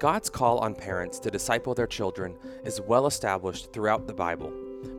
God's 0.00 0.30
call 0.30 0.60
on 0.60 0.74
parents 0.74 1.18
to 1.18 1.30
disciple 1.30 1.74
their 1.74 1.86
children 1.86 2.34
is 2.64 2.80
well 2.80 3.06
established 3.06 3.70
throughout 3.70 4.06
the 4.06 4.14
Bible, 4.14 4.50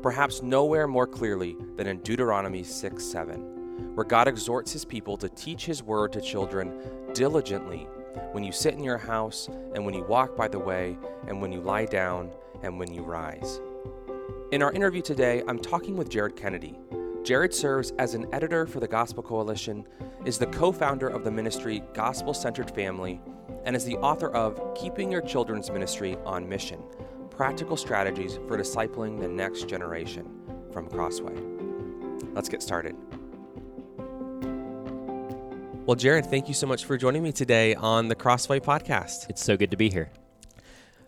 perhaps 0.04 0.44
nowhere 0.44 0.88
more 0.88 1.08
clearly 1.08 1.58
than 1.76 1.88
in 1.88 1.98
Deuteronomy 2.02 2.62
6 2.62 3.04
7, 3.04 3.96
where 3.96 4.06
God 4.06 4.28
exhorts 4.28 4.72
his 4.72 4.86
people 4.86 5.18
to 5.18 5.28
teach 5.30 5.66
his 5.66 5.82
word 5.82 6.14
to 6.14 6.22
children 6.22 6.80
diligently 7.14 7.88
when 8.34 8.44
you 8.44 8.52
sit 8.52 8.76
in 8.76 8.84
your 8.84 9.00
house, 9.00 9.50
and 9.74 9.84
when 9.84 9.96
you 9.96 10.04
walk 10.04 10.38
by 10.38 10.48
the 10.48 10.60
way, 10.60 10.96
and 11.28 11.42
when 11.42 11.52
you 11.52 11.62
lie 11.62 11.86
down, 11.86 12.30
and 12.62 12.78
when 12.78 12.94
you 12.94 13.02
rise. 13.02 13.60
In 14.52 14.62
our 14.62 14.72
interview 14.72 15.02
today, 15.02 15.42
I'm 15.48 15.58
talking 15.58 15.98
with 15.98 16.10
Jared 16.10 16.36
Kennedy. 16.36 16.78
Jared 17.24 17.56
serves 17.56 17.92
as 17.98 18.14
an 18.14 18.28
editor 18.34 18.68
for 18.68 18.80
the 18.80 18.88
Gospel 18.88 19.24
Coalition, 19.24 19.84
is 20.26 20.38
the 20.38 20.46
co 20.46 20.72
founder 20.72 21.08
of 21.08 21.24
the 21.24 21.32
ministry 21.32 21.82
Gospel 21.96 22.36
Centered 22.36 22.70
Family, 22.70 23.20
and 23.66 23.76
is 23.76 23.86
the 23.86 23.98
author 23.98 24.30
of 24.30 24.74
Keeping 24.76 25.12
Your 25.12 25.22
Children's 25.22 25.70
Ministry 25.70 26.18
on 26.26 26.48
Mission 26.48 26.82
Practical 27.30 27.78
Strategies 27.78 28.40
for 28.48 28.58
Discipling 28.58 29.20
the 29.20 29.28
Next 29.28 29.68
Generation 29.68 30.28
from 30.72 30.88
Crossway. 30.88 31.36
Let's 32.34 32.50
get 32.50 32.62
started. 32.62 32.96
Well, 35.86 35.96
Jared, 35.96 36.28
thank 36.28 36.48
you 36.48 36.54
so 36.54 36.68
much 36.68 36.86
for 36.86 36.98
joining 36.98 37.24
me 37.24 37.32
today 37.32 37.76
on 37.76 38.08
the 38.08 38.16
Crossway 38.16 38.60
podcast. 38.60 39.30
It's 39.30 39.44
so 39.44 39.58
good 39.58 39.72
to 39.72 39.78
be 39.78 39.90
here. 39.90 40.12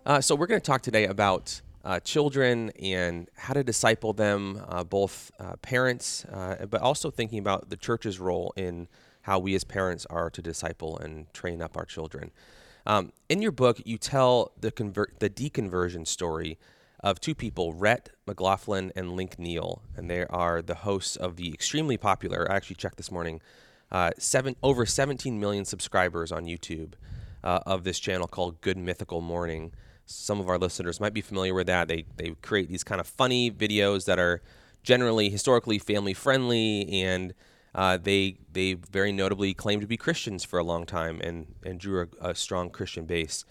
Uh, 0.06 0.20
so, 0.20 0.36
we're 0.36 0.48
going 0.48 0.60
to 0.60 0.66
talk 0.66 0.82
today 0.82 1.06
about 1.06 1.62
uh, 1.86 2.00
children 2.00 2.72
and 2.82 3.30
how 3.36 3.54
to 3.54 3.64
disciple 3.64 4.14
them, 4.14 4.62
uh, 4.68 4.84
both 4.84 5.32
uh, 5.40 5.56
parents, 5.58 6.26
uh, 6.26 6.66
but 6.70 6.82
also 6.82 7.12
thinking 7.12 7.40
about 7.40 7.70
the 7.70 7.78
church's 7.78 8.20
role 8.20 8.54
in 8.56 8.88
how 9.24 9.40
we 9.40 9.56
as 9.56 9.64
parents 9.64 10.06
are 10.10 10.30
to 10.30 10.42
disciple 10.42 10.98
and 10.98 11.32
train 11.34 11.62
up 11.62 11.76
our 11.78 11.86
children. 11.86 12.32
Um, 12.86 13.12
in 13.30 13.42
your 13.42 13.52
book, 13.52 13.82
you 13.86 13.98
tell 13.98 14.52
the 14.60 14.72
convert 14.72 15.20
the 15.20 15.30
deconversion 15.30 16.06
story 16.06 16.58
of 17.02 17.20
two 17.20 17.36
people, 17.36 17.74
Rhett 17.74 18.10
McLaughlin 18.26 18.92
and 18.96 19.16
Link 19.16 19.38
Neal, 19.38 19.82
and 19.96 20.10
they 20.10 20.26
are 20.26 20.62
the 20.62 20.76
hosts 20.76 21.16
of 21.16 21.36
the 21.36 21.54
extremely 21.54 21.98
popular. 21.98 22.50
I 22.50 22.56
actually 22.56 22.78
checked 22.78 22.98
this 22.98 23.12
morning, 23.12 23.42
uh, 23.92 24.12
seven 24.18 24.56
over 24.64 24.86
17 24.86 25.40
million 25.40 25.66
subscribers 25.66 26.32
on 26.32 26.46
YouTube 26.46 26.94
uh, 27.44 27.60
of 27.66 27.84
this 27.84 28.00
channel 28.00 28.28
called 28.28 28.62
Good 28.62 28.78
Mythical 28.78 29.22
Morning. 29.22 29.74
Some 30.06 30.40
of 30.40 30.50
our 30.50 30.58
listeners 30.58 31.00
might 31.00 31.14
be 31.14 31.22
familiar 31.22 31.54
with 31.54 31.68
that. 31.68 31.88
They 31.88 32.06
they 32.18 32.36
create 32.42 32.70
these 32.70 32.84
kind 32.84 33.00
of 33.00 33.08
funny 33.08 33.52
videos 33.52 34.06
that 34.06 34.20
are 34.20 34.42
generally 34.84 35.30
historically 35.30 35.80
family 35.80 36.14
friendly 36.14 37.02
and 37.02 37.34
uh, 37.76 37.98
they 37.98 38.38
they 38.52 38.74
very 38.74 39.12
notably 39.12 39.54
claimed 39.54 39.82
to 39.82 39.88
be 39.88 39.98
Christians 39.98 40.44
for 40.44 40.60
a 40.60 40.64
long 40.64 40.86
time 40.86 41.20
and 41.22 41.48
and 41.64 41.80
drew 41.80 42.08
a, 42.22 42.30
a, 42.30 42.36
strong 42.36 42.70
Christian 42.70 43.06
base. 43.06 43.46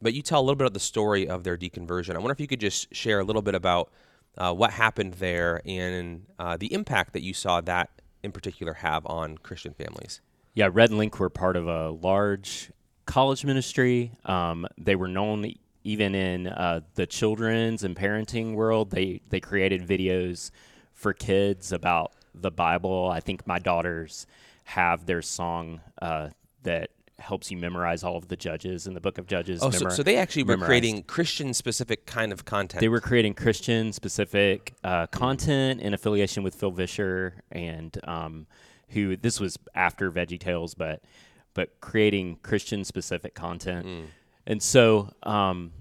But 0.00 0.14
you 0.14 0.22
tell 0.22 0.40
a 0.40 0.42
little 0.42 0.56
bit 0.56 0.66
of 0.66 0.74
the 0.74 0.80
story 0.80 1.28
of 1.28 1.44
their 1.44 1.56
deconversion. 1.56 2.14
I 2.14 2.18
wonder 2.18 2.32
if 2.32 2.40
you 2.40 2.46
could 2.46 2.60
just 2.60 2.94
share 2.94 3.20
a 3.20 3.24
little 3.24 3.42
bit 3.42 3.54
about 3.54 3.90
uh, 4.36 4.52
what 4.52 4.72
happened 4.72 5.14
there 5.14 5.60
and 5.64 6.26
uh, 6.38 6.56
the 6.56 6.72
impact 6.72 7.12
that 7.12 7.22
you 7.22 7.34
saw 7.34 7.60
that 7.62 7.90
in 8.22 8.32
particular 8.32 8.74
have 8.74 9.06
on 9.06 9.38
Christian 9.38 9.74
families. 9.74 10.20
Yeah, 10.54 10.70
Rhett 10.72 10.90
Link 10.90 11.18
were 11.20 11.30
part 11.30 11.56
of 11.56 11.68
a 11.68 11.90
large 11.90 12.70
college 13.06 13.44
ministry. 13.44 14.12
Um, 14.24 14.66
they 14.76 14.96
were 14.96 15.08
known 15.08 15.52
even 15.84 16.14
in 16.14 16.48
uh, 16.48 16.80
the 16.94 17.06
children's 17.06 17.84
and 17.84 17.96
parenting 17.96 18.54
world. 18.54 18.90
They 18.90 19.20
they 19.30 19.40
created 19.40 19.86
videos 19.86 20.50
for 20.92 21.12
kids 21.12 21.70
about 21.70 22.12
the 22.42 22.50
Bible. 22.50 23.10
I 23.12 23.20
think 23.20 23.46
my 23.46 23.58
daughters 23.58 24.26
have 24.64 25.06
their 25.06 25.22
song 25.22 25.80
uh, 26.00 26.28
that 26.62 26.90
helps 27.18 27.50
you 27.50 27.56
memorize 27.56 28.04
all 28.04 28.16
of 28.16 28.28
the 28.28 28.36
judges 28.36 28.86
in 28.86 28.94
the 28.94 29.00
book 29.00 29.18
of 29.18 29.26
Judges. 29.26 29.60
Oh, 29.62 29.70
so, 29.70 29.88
so, 29.88 30.02
they 30.02 30.16
actually 30.16 30.44
were 30.44 30.56
creating 30.56 31.02
Christian 31.02 31.52
specific 31.52 32.06
kind 32.06 32.32
of 32.32 32.44
content. 32.44 32.80
They 32.80 32.88
were 32.88 33.00
creating 33.00 33.34
Christian 33.34 33.92
specific 33.92 34.74
uh, 34.84 35.08
content 35.08 35.80
in 35.80 35.94
affiliation 35.94 36.42
with 36.42 36.54
Phil 36.54 36.70
Vischer 36.70 37.42
and 37.50 37.98
um, 38.04 38.46
who 38.90 39.16
this 39.16 39.40
was 39.40 39.58
after 39.74 40.10
Veggie 40.12 40.38
Tales, 40.38 40.74
but 40.74 41.02
but 41.54 41.80
creating 41.80 42.38
Christian 42.42 42.84
specific 42.84 43.34
content. 43.34 43.86
Mm. 43.86 44.04
And 44.46 44.62
so, 44.62 45.10
um, 45.24 45.72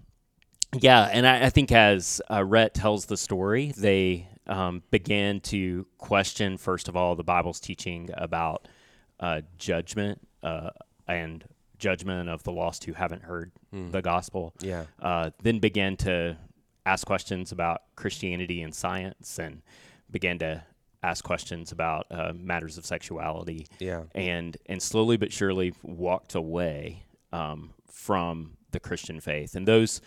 yeah, 0.73 1.03
and 1.11 1.27
I, 1.27 1.45
I 1.45 1.49
think 1.49 1.71
as 1.71 2.19
uh, 2.31 2.43
Rhett 2.43 2.73
tells 2.73 3.05
the 3.05 3.17
story, 3.17 3.73
they 3.77 4.27
um, 4.47 4.83
began 4.91 5.39
to 5.41 5.85
question, 5.97 6.57
first 6.57 6.87
of 6.87 6.95
all, 6.95 7.15
the 7.15 7.23
Bible's 7.23 7.59
teaching 7.59 8.09
about 8.13 8.67
uh, 9.19 9.41
judgment 9.57 10.25
uh, 10.43 10.69
and 11.07 11.43
judgment 11.77 12.29
of 12.29 12.43
the 12.43 12.51
lost 12.51 12.85
who 12.85 12.93
haven't 12.93 13.23
heard 13.23 13.51
mm. 13.73 13.91
the 13.91 14.01
gospel. 14.01 14.53
Yeah. 14.61 14.85
Uh, 15.01 15.31
then 15.41 15.59
began 15.59 15.97
to 15.97 16.37
ask 16.85 17.05
questions 17.05 17.51
about 17.51 17.81
Christianity 17.95 18.61
and 18.61 18.73
science, 18.73 19.39
and 19.39 19.61
began 20.09 20.39
to 20.39 20.63
ask 21.03 21.23
questions 21.23 21.71
about 21.71 22.07
uh, 22.09 22.33
matters 22.33 22.77
of 22.77 22.85
sexuality. 22.85 23.67
Yeah. 23.79 24.03
And 24.15 24.57
and 24.65 24.81
slowly 24.81 25.17
but 25.17 25.31
surely 25.31 25.73
walked 25.83 26.35
away 26.35 27.03
um, 27.31 27.73
from 27.91 28.57
the 28.71 28.79
Christian 28.79 29.19
faith, 29.19 29.55
and 29.55 29.67
those 29.67 30.01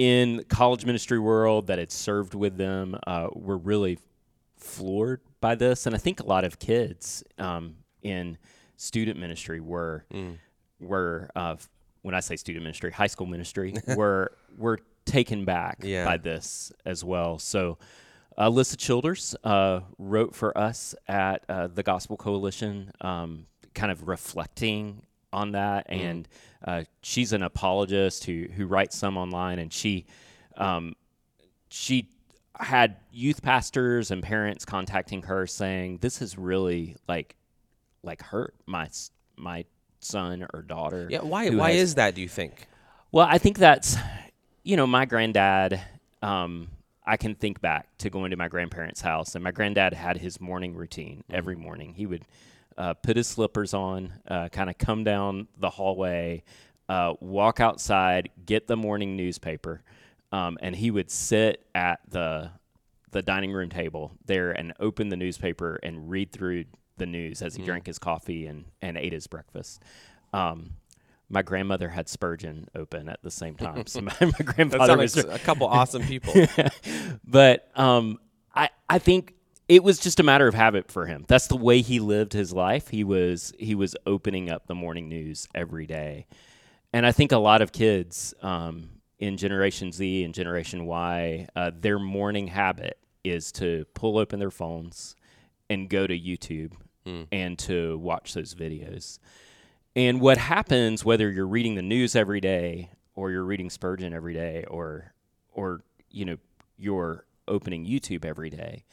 in 0.00 0.42
college 0.48 0.86
ministry 0.86 1.18
world 1.18 1.66
that 1.66 1.78
had 1.78 1.92
served 1.92 2.32
with 2.32 2.56
them 2.56 2.98
uh, 3.06 3.28
were 3.34 3.58
really 3.58 3.98
floored 4.56 5.20
by 5.42 5.54
this, 5.54 5.84
and 5.84 5.94
I 5.94 5.98
think 5.98 6.20
a 6.20 6.24
lot 6.24 6.44
of 6.44 6.58
kids 6.58 7.22
um, 7.36 7.76
in 8.00 8.38
student 8.78 9.20
ministry 9.20 9.60
were 9.60 10.06
mm. 10.10 10.38
were 10.80 11.28
uh, 11.36 11.56
when 12.00 12.14
I 12.14 12.20
say 12.20 12.36
student 12.36 12.64
ministry, 12.64 12.90
high 12.90 13.08
school 13.08 13.26
ministry 13.26 13.74
were 13.94 14.32
were 14.56 14.78
taken 15.04 15.44
back 15.44 15.80
yeah. 15.82 16.06
by 16.06 16.16
this 16.16 16.72
as 16.86 17.04
well. 17.04 17.38
So. 17.38 17.76
Uh, 18.38 18.48
Alisa 18.48 18.76
Childers 18.78 19.34
uh, 19.44 19.80
wrote 19.98 20.34
for 20.34 20.56
us 20.56 20.94
at 21.08 21.44
uh, 21.48 21.66
the 21.66 21.82
Gospel 21.82 22.16
Coalition, 22.16 22.90
um, 23.02 23.44
kind 23.74 23.92
of 23.92 24.08
reflecting 24.08 25.02
on 25.30 25.52
that, 25.52 25.90
mm. 25.90 26.00
and 26.00 26.28
uh, 26.64 26.84
she's 27.02 27.32
an 27.32 27.42
apologist 27.42 28.24
who 28.24 28.46
who 28.54 28.66
writes 28.66 28.96
some 28.96 29.16
online, 29.16 29.58
and 29.58 29.72
she 29.72 30.06
um, 30.56 30.94
she 31.68 32.08
had 32.58 32.96
youth 33.10 33.42
pastors 33.42 34.10
and 34.10 34.22
parents 34.22 34.64
contacting 34.64 35.22
her 35.22 35.46
saying 35.46 35.98
this 35.98 36.18
has 36.18 36.36
really 36.36 36.96
like 37.08 37.36
like 38.02 38.22
hurt 38.22 38.54
my 38.66 38.88
my 39.36 39.64
son 40.00 40.46
or 40.52 40.62
daughter. 40.62 41.08
Yeah, 41.10 41.22
why 41.22 41.48
why 41.50 41.72
has, 41.72 41.80
is 41.80 41.94
that? 41.94 42.14
Do 42.14 42.20
you 42.20 42.28
think? 42.28 42.66
Well, 43.12 43.26
I 43.28 43.38
think 43.38 43.58
that's 43.58 43.96
you 44.62 44.76
know 44.76 44.86
my 44.86 45.06
granddad. 45.06 45.80
Um, 46.22 46.68
I 47.06 47.16
can 47.16 47.34
think 47.34 47.60
back 47.62 47.88
to 47.98 48.10
going 48.10 48.30
to 48.30 48.36
my 48.36 48.48
grandparents' 48.48 49.00
house, 49.00 49.34
and 49.34 49.42
my 49.42 49.50
granddad 49.50 49.94
had 49.94 50.18
his 50.18 50.40
morning 50.40 50.74
routine 50.74 51.24
every 51.30 51.56
morning. 51.56 51.94
He 51.94 52.04
would 52.04 52.24
uh, 52.80 52.94
put 52.94 53.14
his 53.14 53.26
slippers 53.26 53.74
on, 53.74 54.10
uh, 54.26 54.48
kind 54.48 54.70
of 54.70 54.78
come 54.78 55.04
down 55.04 55.46
the 55.58 55.68
hallway, 55.68 56.42
uh, 56.88 57.12
walk 57.20 57.60
outside, 57.60 58.30
get 58.46 58.66
the 58.66 58.76
morning 58.76 59.16
newspaper, 59.16 59.82
um, 60.32 60.56
and 60.62 60.74
he 60.74 60.90
would 60.90 61.10
sit 61.10 61.66
at 61.74 62.00
the 62.08 62.50
the 63.10 63.20
dining 63.20 63.52
room 63.52 63.68
table 63.68 64.12
there 64.24 64.52
and 64.52 64.72
open 64.80 65.08
the 65.08 65.16
newspaper 65.16 65.78
and 65.82 66.08
read 66.08 66.32
through 66.32 66.64
the 66.96 67.06
news 67.06 67.42
as 67.42 67.56
he 67.56 67.62
mm. 67.62 67.66
drank 67.66 67.86
his 67.86 67.98
coffee 67.98 68.46
and, 68.46 68.64
and 68.80 68.96
ate 68.96 69.12
his 69.12 69.26
breakfast. 69.26 69.82
Um, 70.32 70.74
my 71.28 71.42
grandmother 71.42 71.88
had 71.88 72.08
Spurgeon 72.08 72.68
open 72.76 73.08
at 73.08 73.20
the 73.22 73.30
same 73.30 73.56
time. 73.56 73.84
So 73.88 74.00
my, 74.02 74.14
my 74.20 74.44
grandfather 74.44 74.96
was 74.96 75.16
a 75.16 75.40
couple 75.40 75.66
awesome 75.68 76.02
people. 76.02 76.32
but 77.26 77.68
um, 77.74 78.20
I 78.54 78.70
I 78.88 79.00
think 79.00 79.34
it 79.70 79.84
was 79.84 80.00
just 80.00 80.18
a 80.18 80.24
matter 80.24 80.48
of 80.48 80.54
habit 80.54 80.90
for 80.90 81.06
him. 81.06 81.24
That's 81.28 81.46
the 81.46 81.56
way 81.56 81.80
he 81.80 82.00
lived 82.00 82.32
his 82.32 82.52
life. 82.52 82.88
He 82.88 83.04
was 83.04 83.52
he 83.56 83.76
was 83.76 83.94
opening 84.04 84.50
up 84.50 84.66
the 84.66 84.74
morning 84.74 85.08
news 85.08 85.46
every 85.54 85.86
day, 85.86 86.26
and 86.92 87.06
I 87.06 87.12
think 87.12 87.30
a 87.30 87.38
lot 87.38 87.62
of 87.62 87.70
kids 87.70 88.34
um, 88.42 88.88
in 89.20 89.36
Generation 89.36 89.92
Z 89.92 90.24
and 90.24 90.34
Generation 90.34 90.86
Y, 90.86 91.46
uh, 91.54 91.70
their 91.72 92.00
morning 92.00 92.48
habit 92.48 92.98
is 93.22 93.52
to 93.52 93.84
pull 93.94 94.18
open 94.18 94.40
their 94.40 94.50
phones 94.50 95.14
and 95.68 95.88
go 95.88 96.04
to 96.04 96.18
YouTube 96.18 96.72
mm. 97.06 97.28
and 97.30 97.56
to 97.60 97.96
watch 97.98 98.34
those 98.34 98.56
videos. 98.56 99.20
And 99.94 100.20
what 100.20 100.36
happens, 100.36 101.04
whether 101.04 101.30
you're 101.30 101.46
reading 101.46 101.76
the 101.76 101.82
news 101.82 102.16
every 102.16 102.40
day 102.40 102.90
or 103.14 103.30
you're 103.30 103.44
reading 103.44 103.70
Spurgeon 103.70 104.12
every 104.14 104.34
day 104.34 104.64
or 104.68 105.14
or 105.52 105.82
you 106.10 106.24
know 106.24 106.38
you're 106.76 107.24
opening 107.46 107.86
YouTube 107.86 108.24
every 108.24 108.50
day 108.50 108.84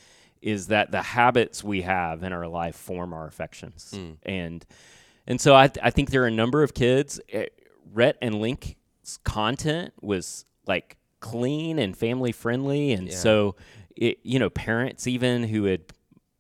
is 0.41 0.67
that 0.67 0.91
the 0.91 1.01
habits 1.01 1.63
we 1.63 1.81
have 1.81 2.23
in 2.23 2.33
our 2.33 2.47
life 2.47 2.75
form 2.75 3.13
our 3.13 3.27
affections. 3.27 3.93
Mm. 3.95 4.17
And 4.23 4.65
and 5.25 5.41
so 5.41 5.55
I, 5.55 5.69
I 5.81 5.89
think 5.89 6.09
there 6.09 6.23
are 6.23 6.27
a 6.27 6.31
number 6.31 6.63
of 6.63 6.73
kids. 6.73 7.19
Uh, 7.33 7.43
Rhett 7.93 8.17
and 8.21 8.35
Link's 8.35 8.75
content 9.23 9.93
was 10.01 10.45
like 10.65 10.97
clean 11.19 11.79
and 11.79 11.97
family 11.97 12.31
friendly, 12.31 12.93
and 12.93 13.09
yeah. 13.09 13.15
so 13.15 13.55
it, 13.95 14.19
you 14.23 14.39
know 14.39 14.49
parents 14.49 15.07
even 15.07 15.43
who 15.43 15.65
had 15.65 15.81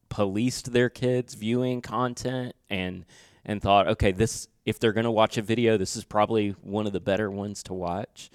policed 0.09 0.71
their 0.71 0.89
kids 0.89 1.33
viewing 1.33 1.81
content 1.81 2.55
and 2.69 3.05
and 3.45 3.61
thought, 3.61 3.87
okay, 3.87 4.11
this 4.11 4.47
if 4.65 4.79
they're 4.79 4.93
going 4.93 5.05
to 5.05 5.11
watch 5.11 5.37
a 5.37 5.41
video, 5.41 5.77
this 5.77 5.95
is 5.95 6.03
probably 6.03 6.49
one 6.61 6.85
of 6.85 6.93
the 6.93 6.99
better 6.99 7.31
ones 7.31 7.63
to 7.63 7.73
watch. 7.73 8.29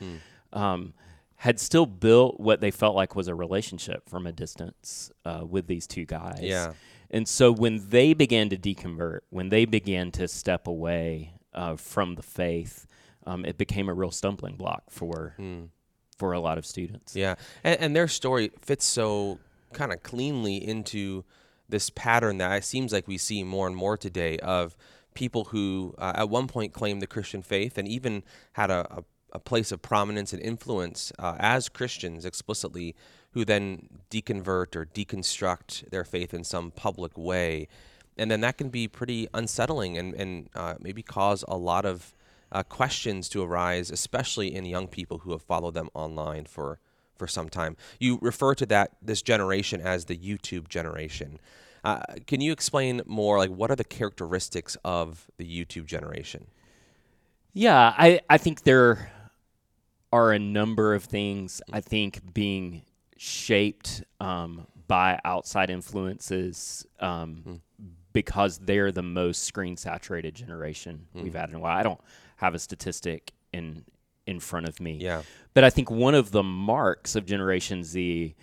Um, 0.52 0.94
had 1.42 1.58
still 1.58 1.86
built 1.86 2.38
what 2.38 2.60
they 2.60 2.70
felt 2.70 2.94
like 2.94 3.16
was 3.16 3.26
a 3.26 3.34
relationship 3.34 4.08
from 4.08 4.28
a 4.28 4.32
distance 4.32 5.10
uh, 5.24 5.42
with 5.44 5.66
these 5.66 5.88
two 5.88 6.04
guys. 6.04 6.38
Yeah. 6.40 6.74
And 7.10 7.26
so 7.26 7.50
when 7.50 7.88
they 7.88 8.14
began 8.14 8.48
to 8.50 8.56
deconvert, 8.56 9.22
when 9.30 9.48
they 9.48 9.64
began 9.64 10.12
to 10.12 10.28
step 10.28 10.68
away 10.68 11.34
uh, 11.52 11.74
from 11.74 12.14
the 12.14 12.22
faith, 12.22 12.86
um, 13.26 13.44
it 13.44 13.58
became 13.58 13.88
a 13.88 13.92
real 13.92 14.12
stumbling 14.12 14.54
block 14.54 14.84
for 14.88 15.34
for 16.16 16.32
a 16.32 16.38
lot 16.38 16.58
of 16.58 16.64
students. 16.64 17.16
Yeah, 17.16 17.34
and, 17.64 17.80
and 17.80 17.96
their 17.96 18.06
story 18.06 18.52
fits 18.60 18.84
so 18.84 19.40
kind 19.72 19.92
of 19.92 20.00
cleanly 20.04 20.56
into 20.56 21.24
this 21.68 21.90
pattern 21.90 22.38
that 22.38 22.52
it 22.52 22.64
seems 22.64 22.92
like 22.92 23.08
we 23.08 23.18
see 23.18 23.42
more 23.42 23.66
and 23.66 23.74
more 23.74 23.96
today 23.96 24.38
of 24.38 24.76
people 25.14 25.46
who 25.46 25.92
uh, 25.98 26.12
at 26.14 26.30
one 26.30 26.46
point 26.46 26.72
claimed 26.72 27.02
the 27.02 27.08
Christian 27.08 27.42
faith 27.42 27.78
and 27.78 27.88
even 27.88 28.22
had 28.52 28.70
a, 28.70 28.98
a, 28.98 29.04
a 29.32 29.38
place 29.38 29.72
of 29.72 29.82
prominence 29.82 30.32
and 30.32 30.42
influence 30.42 31.12
uh, 31.18 31.36
as 31.38 31.68
Christians 31.68 32.24
explicitly, 32.24 32.94
who 33.32 33.44
then 33.44 33.88
deconvert 34.10 34.76
or 34.76 34.86
deconstruct 34.86 35.88
their 35.90 36.04
faith 36.04 36.34
in 36.34 36.44
some 36.44 36.70
public 36.70 37.16
way. 37.16 37.66
And 38.18 38.30
then 38.30 38.42
that 38.42 38.58
can 38.58 38.68
be 38.68 38.88
pretty 38.88 39.26
unsettling 39.32 39.96
and, 39.96 40.14
and 40.14 40.50
uh, 40.54 40.74
maybe 40.80 41.02
cause 41.02 41.44
a 41.48 41.56
lot 41.56 41.86
of 41.86 42.14
uh, 42.52 42.62
questions 42.62 43.30
to 43.30 43.42
arise, 43.42 43.90
especially 43.90 44.54
in 44.54 44.66
young 44.66 44.86
people 44.86 45.18
who 45.18 45.32
have 45.32 45.42
followed 45.42 45.72
them 45.72 45.88
online 45.94 46.44
for, 46.44 46.78
for 47.16 47.26
some 47.26 47.48
time. 47.48 47.76
You 47.98 48.18
refer 48.20 48.54
to 48.56 48.66
that 48.66 48.92
this 49.00 49.22
generation 49.22 49.80
as 49.80 50.04
the 50.04 50.16
YouTube 50.16 50.68
generation. 50.68 51.40
Uh, 51.82 52.00
can 52.26 52.42
you 52.42 52.52
explain 52.52 53.00
more, 53.06 53.38
like 53.38 53.50
what 53.50 53.70
are 53.70 53.76
the 53.76 53.84
characteristics 53.84 54.76
of 54.84 55.30
the 55.38 55.46
YouTube 55.46 55.86
generation? 55.86 56.48
Yeah, 57.54 57.94
I, 57.96 58.20
I 58.28 58.38
think 58.38 58.62
there 58.62 59.10
are 60.12 60.32
a 60.32 60.38
number 60.38 60.94
of 60.94 61.04
things 61.04 61.62
I 61.72 61.80
think 61.80 62.34
being 62.34 62.82
shaped 63.16 64.02
um, 64.20 64.66
by 64.88 65.18
outside 65.24 65.70
influences 65.70 66.86
um, 67.00 67.62
because 68.12 68.58
they're 68.58 68.92
the 68.92 69.02
most 69.02 69.44
screen 69.44 69.76
saturated 69.76 70.34
generation 70.34 71.06
we've 71.14 71.34
had 71.34 71.48
in 71.48 71.54
a 71.54 71.58
while. 71.58 71.78
I 71.78 71.82
don't 71.82 72.00
have 72.36 72.54
a 72.54 72.58
statistic 72.58 73.32
in 73.52 73.84
in 74.26 74.38
front 74.38 74.68
of 74.68 74.80
me. 74.80 74.98
Yeah. 75.00 75.22
But 75.54 75.64
I 75.64 75.70
think 75.70 75.90
one 75.90 76.14
of 76.14 76.30
the 76.30 76.42
marks 76.42 77.16
of 77.16 77.26
Generation 77.26 77.82
Z 77.82 78.34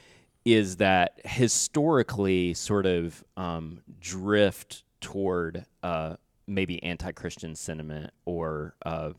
is 0.46 0.78
that 0.78 1.20
historically 1.24 2.54
sort 2.54 2.86
of 2.86 3.24
um, 3.38 3.82
drift 4.00 4.84
toward 5.02 5.66
uh, 5.84 6.16
maybe 6.48 6.82
anti 6.84 7.12
Christian 7.12 7.56
sentiment 7.56 8.12
or 8.26 8.76
uh, 8.86 9.12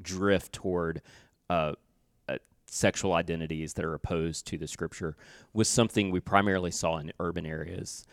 drift 0.00 0.52
toward 0.52 1.02
uh, 1.50 1.72
uh, 2.28 2.38
sexual 2.66 3.12
identities 3.14 3.74
that 3.74 3.84
are 3.84 3.94
opposed 3.94 4.46
to 4.48 4.58
the 4.58 4.66
scripture 4.66 5.16
was 5.52 5.68
something 5.68 6.10
we 6.10 6.20
primarily 6.20 6.70
saw 6.70 6.98
in 6.98 7.12
urban 7.20 7.46
areas. 7.46 8.04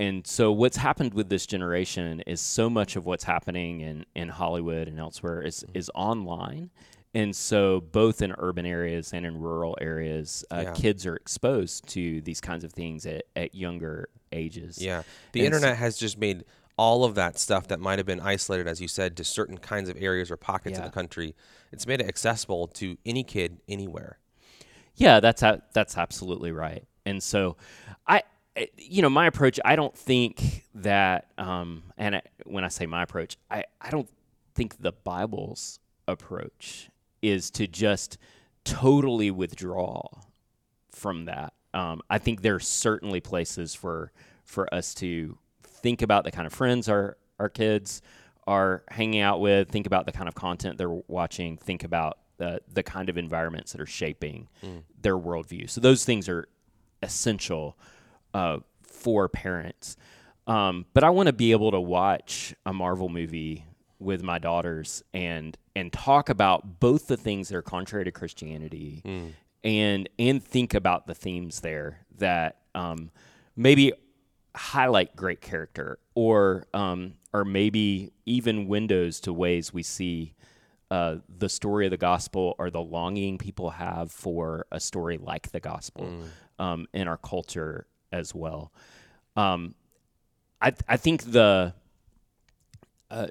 And 0.00 0.24
so, 0.26 0.52
what's 0.52 0.76
happened 0.76 1.12
with 1.14 1.28
this 1.28 1.44
generation 1.44 2.20
is 2.20 2.40
so 2.40 2.70
much 2.70 2.94
of 2.94 3.04
what's 3.04 3.24
happening 3.24 3.80
in, 3.80 4.04
in 4.14 4.28
Hollywood 4.28 4.86
and 4.86 4.98
elsewhere 5.00 5.42
is, 5.42 5.64
is 5.74 5.90
online. 5.94 6.70
And 7.14 7.34
so, 7.34 7.80
both 7.80 8.22
in 8.22 8.32
urban 8.38 8.64
areas 8.64 9.12
and 9.12 9.26
in 9.26 9.40
rural 9.40 9.76
areas, 9.80 10.44
uh, 10.52 10.62
Yeah. 10.66 10.72
kids 10.74 11.04
are 11.04 11.16
exposed 11.16 11.88
to 11.88 12.20
these 12.20 12.40
kinds 12.40 12.62
of 12.62 12.72
things 12.72 13.06
at, 13.06 13.24
at 13.34 13.56
younger 13.56 14.08
ages. 14.30 14.80
Yeah. 14.80 15.02
The 15.32 15.40
And 15.40 15.46
internet 15.46 15.76
has 15.78 15.96
just 15.98 16.16
made 16.16 16.44
all 16.78 17.04
of 17.04 17.14
that 17.16 17.38
stuff 17.38 17.68
that 17.68 17.80
might 17.80 17.98
have 17.98 18.06
been 18.06 18.20
isolated, 18.20 18.66
as 18.68 18.80
you 18.80 18.88
said, 18.88 19.16
to 19.18 19.24
certain 19.24 19.58
kinds 19.58 19.88
of 19.90 19.96
areas 20.00 20.30
or 20.30 20.36
pockets 20.38 20.78
of 20.78 20.84
the 20.84 20.94
country. 20.94 21.34
It's 21.72 21.86
made 21.86 22.00
it 22.00 22.06
accessible 22.08 22.68
to 22.68 22.96
any 23.04 23.24
kid 23.24 23.58
anywhere. 23.68 24.18
Yeah, 24.94 25.20
that's 25.20 25.42
a, 25.42 25.62
that's 25.74 25.96
absolutely 25.98 26.52
right. 26.52 26.84
And 27.04 27.22
so, 27.22 27.56
I, 28.06 28.22
I- 28.56 28.68
you 28.76 29.02
know, 29.02 29.10
my 29.10 29.26
approach. 29.26 29.60
I 29.64 29.76
don't 29.76 29.96
think 29.96 30.64
that, 30.74 31.30
um, 31.38 31.82
and 31.96 32.16
I, 32.16 32.22
when 32.44 32.64
I 32.64 32.68
say 32.68 32.86
my 32.86 33.02
approach, 33.02 33.36
I, 33.50 33.64
I 33.80 33.90
don't 33.90 34.08
think 34.54 34.80
the 34.80 34.92
Bible's 34.92 35.78
approach 36.08 36.88
is 37.22 37.50
to 37.52 37.66
just 37.66 38.18
totally 38.64 39.30
withdraw 39.30 40.02
from 40.90 41.26
that. 41.26 41.52
Um, 41.74 42.00
I 42.10 42.18
think 42.18 42.42
there 42.42 42.54
are 42.56 42.60
certainly 42.60 43.20
places 43.20 43.74
for 43.74 44.10
for 44.44 44.72
us 44.74 44.94
to 44.94 45.36
think 45.78 46.02
about 46.02 46.24
the 46.24 46.30
kind 46.30 46.46
of 46.46 46.52
friends 46.52 46.88
our 46.88 47.16
our 47.38 47.48
kids 47.48 48.02
are 48.46 48.82
hanging 48.88 49.20
out 49.20 49.40
with, 49.40 49.68
think 49.68 49.86
about 49.86 50.06
the 50.06 50.12
kind 50.12 50.26
of 50.28 50.34
content 50.34 50.78
they're 50.78 50.88
watching, 51.06 51.56
think 51.56 51.84
about 51.84 52.18
the 52.38 52.60
the 52.72 52.82
kind 52.82 53.08
of 53.08 53.18
environments 53.18 53.72
that 53.72 53.80
are 53.80 53.86
shaping 53.86 54.48
their 55.02 55.16
worldview. 55.16 55.68
So 55.68 55.80
those 55.80 56.04
things 56.04 56.28
are 56.28 56.48
essential 57.02 57.76
uh, 58.34 58.58
for 58.82 59.28
parents. 59.28 59.96
Um, 60.46 60.86
but 60.94 61.04
I 61.04 61.10
want 61.10 61.26
to 61.26 61.32
be 61.32 61.52
able 61.52 61.70
to 61.72 61.80
watch 61.80 62.54
a 62.64 62.72
Marvel 62.72 63.08
movie 63.08 63.64
with 63.98 64.22
my 64.22 64.38
daughters 64.38 65.02
and 65.12 65.56
and 65.76 65.92
talk 65.92 66.28
about 66.28 66.80
both 66.80 67.06
the 67.08 67.16
things 67.16 67.48
that 67.48 67.56
are 67.56 67.62
contrary 67.62 68.04
to 68.04 68.12
Christianity 68.12 69.02
and 69.62 70.08
and 70.18 70.42
think 70.42 70.74
about 70.74 71.06
the 71.06 71.14
themes 71.14 71.60
there 71.60 72.06
that 72.16 72.58
um, 72.74 73.10
maybe 73.56 73.92
highlight 74.54 75.14
great 75.14 75.40
character 75.40 75.98
or 76.14 76.66
um, 76.74 77.14
or 77.32 77.44
maybe 77.44 78.12
even 78.26 78.66
windows 78.68 79.20
to 79.20 79.32
ways 79.32 79.72
we 79.72 79.82
see 79.82 80.34
uh, 80.90 81.16
the 81.28 81.48
story 81.48 81.86
of 81.86 81.90
the 81.90 81.98
gospel 81.98 82.54
or 82.58 82.70
the 82.70 82.80
longing 82.80 83.38
people 83.38 83.70
have 83.70 84.10
for 84.10 84.66
a 84.72 84.80
story 84.80 85.18
like 85.18 85.52
the 85.52 85.60
gospel 85.60 86.08
um, 86.58 86.86
in 86.94 87.06
our 87.06 87.18
culture 87.18 87.86
as 88.10 88.34
well. 88.34 88.72
Um, 89.36 89.74
I 90.60 90.72
I 90.88 90.96
think 90.96 91.30
the 91.30 91.74
uh, 93.10 93.28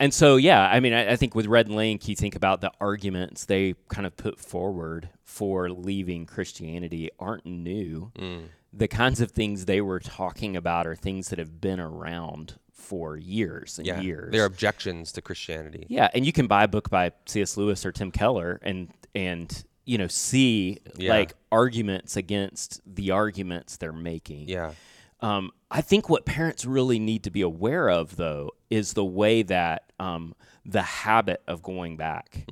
and 0.00 0.12
so 0.12 0.36
yeah, 0.36 0.62
I 0.68 0.80
mean 0.80 0.92
I, 0.92 1.12
I 1.12 1.16
think 1.16 1.34
with 1.34 1.46
Rhett 1.46 1.68
Link, 1.68 2.08
you 2.08 2.16
think 2.16 2.34
about 2.36 2.60
the 2.60 2.72
arguments 2.80 3.44
they 3.44 3.74
kind 3.88 4.06
of 4.06 4.16
put 4.16 4.38
forward 4.38 5.08
for 5.24 5.70
leaving 5.70 6.26
Christianity 6.26 7.10
aren't 7.18 7.46
new. 7.46 8.12
Mm. 8.18 8.48
The 8.72 8.88
kinds 8.88 9.20
of 9.20 9.30
things 9.30 9.66
they 9.66 9.80
were 9.80 10.00
talking 10.00 10.56
about 10.56 10.86
are 10.86 10.96
things 10.96 11.28
that 11.28 11.38
have 11.38 11.60
been 11.60 11.78
around 11.78 12.58
for 12.72 13.16
years 13.16 13.78
and 13.78 13.86
Yeah. 13.86 14.00
years. 14.00 14.32
Their 14.32 14.44
objections 14.44 15.12
to 15.12 15.22
Christianity. 15.22 15.86
Yeah, 15.88 16.08
and 16.12 16.26
you 16.26 16.32
can 16.32 16.46
buy 16.48 16.64
a 16.64 16.68
book 16.68 16.90
by 16.90 17.12
C.S. 17.26 17.56
Lewis 17.56 17.86
or 17.86 17.92
Tim 17.92 18.10
Keller 18.10 18.58
and 18.62 18.90
and 19.14 19.64
you 19.86 19.96
know 19.98 20.06
see 20.08 20.78
Yeah. 20.96 21.10
like 21.12 21.34
arguments 21.52 22.16
against 22.16 22.80
the 22.86 23.10
arguments 23.12 23.76
they're 23.76 23.92
making. 23.92 24.48
Yeah. 24.48 24.72
Um, 25.24 25.52
I 25.70 25.80
think 25.80 26.10
what 26.10 26.26
parents 26.26 26.66
really 26.66 26.98
need 26.98 27.22
to 27.24 27.30
be 27.30 27.40
aware 27.40 27.88
of, 27.88 28.16
though, 28.16 28.50
is 28.68 28.92
the 28.92 29.04
way 29.04 29.42
that 29.42 29.90
um, 29.98 30.34
the 30.66 30.82
habit 30.82 31.42
of 31.48 31.62
going 31.62 31.96
back 31.96 32.44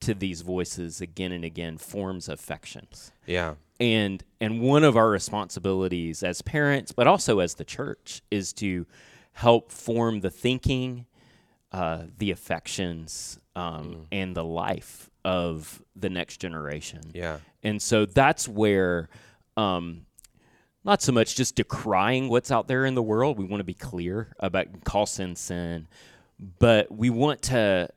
to 0.00 0.12
these 0.12 0.42
voices 0.42 1.00
again 1.00 1.32
and 1.32 1.42
again 1.42 1.78
forms 1.78 2.28
affections. 2.28 3.12
Yeah. 3.24 3.54
And 3.80 4.22
and 4.40 4.60
one 4.60 4.84
of 4.84 4.94
our 4.94 5.08
responsibilities 5.08 6.22
as 6.22 6.42
parents, 6.42 6.92
but 6.92 7.06
also 7.06 7.38
as 7.38 7.54
the 7.54 7.64
church, 7.64 8.20
is 8.30 8.52
to 8.54 8.86
help 9.32 9.72
form 9.72 10.20
the 10.20 10.30
thinking, 10.30 11.06
uh, 11.72 12.02
the 12.18 12.30
affections, 12.30 13.38
um, 13.56 14.06
and 14.12 14.36
the 14.36 14.44
life 14.44 15.08
of 15.24 15.82
the 15.96 16.10
next 16.10 16.40
generation. 16.40 17.00
Yeah. 17.14 17.38
And 17.62 17.80
so 17.80 18.04
that's 18.04 18.46
where, 18.46 19.08
um, 19.56 20.04
not 20.88 21.02
so 21.02 21.12
much 21.12 21.36
just 21.36 21.54
decrying 21.54 22.30
what's 22.30 22.50
out 22.50 22.66
there 22.66 22.86
in 22.86 22.94
the 22.94 23.02
world. 23.02 23.38
We 23.38 23.44
want 23.44 23.60
to 23.60 23.64
be 23.64 23.74
clear 23.74 24.32
about 24.40 24.84
call 24.84 25.04
sin 25.04 25.36
sin, 25.36 25.86
but 26.58 26.90
we 26.90 27.10
want 27.10 27.42
to 27.42 27.90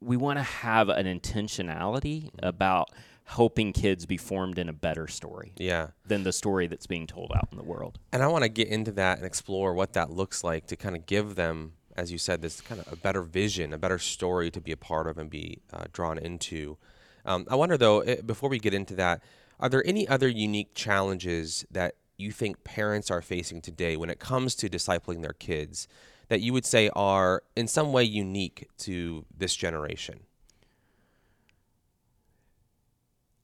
we 0.00 0.16
want 0.18 0.38
to 0.38 0.42
have 0.42 0.90
an 0.90 1.06
intentionality 1.06 2.28
about 2.42 2.90
helping 3.24 3.72
kids 3.72 4.04
be 4.04 4.18
formed 4.18 4.58
in 4.58 4.68
a 4.68 4.72
better 4.74 5.08
story 5.08 5.52
Yeah. 5.56 5.88
than 6.06 6.22
the 6.22 6.32
story 6.32 6.66
that's 6.66 6.86
being 6.86 7.06
told 7.06 7.32
out 7.34 7.48
in 7.50 7.56
the 7.56 7.64
world. 7.64 7.98
And 8.12 8.22
I 8.22 8.26
want 8.28 8.42
to 8.44 8.48
get 8.48 8.68
into 8.68 8.92
that 8.92 9.16
and 9.18 9.26
explore 9.26 9.72
what 9.74 9.94
that 9.94 10.10
looks 10.10 10.44
like 10.44 10.66
to 10.68 10.76
kind 10.76 10.96
of 10.96 11.06
give 11.06 11.34
them, 11.34 11.72
as 11.96 12.12
you 12.12 12.18
said, 12.18 12.42
this 12.42 12.60
kind 12.60 12.80
of 12.80 12.92
a 12.92 12.96
better 12.96 13.22
vision, 13.22 13.72
a 13.72 13.78
better 13.78 13.98
story 13.98 14.50
to 14.50 14.60
be 14.60 14.70
a 14.72 14.76
part 14.76 15.06
of 15.08 15.16
and 15.18 15.30
be 15.30 15.60
uh, 15.72 15.84
drawn 15.92 16.16
into. 16.18 16.76
Um, 17.24 17.46
I 17.50 17.56
wonder, 17.56 17.76
though, 17.76 18.00
eh, 18.00 18.20
before 18.24 18.48
we 18.50 18.58
get 18.58 18.72
into 18.72 18.94
that, 18.96 19.22
are 19.60 19.68
there 19.68 19.82
any 19.86 20.06
other 20.06 20.28
unique 20.28 20.74
challenges 20.74 21.66
that 21.70 21.96
you 22.18 22.32
think 22.32 22.64
parents 22.64 23.10
are 23.10 23.22
facing 23.22 23.60
today 23.60 23.96
when 23.96 24.10
it 24.10 24.18
comes 24.18 24.54
to 24.56 24.68
discipling 24.68 25.22
their 25.22 25.32
kids 25.32 25.88
that 26.28 26.40
you 26.40 26.52
would 26.52 26.66
say 26.66 26.90
are 26.94 27.42
in 27.56 27.66
some 27.66 27.92
way 27.92 28.04
unique 28.04 28.68
to 28.78 29.24
this 29.36 29.54
generation? 29.56 30.20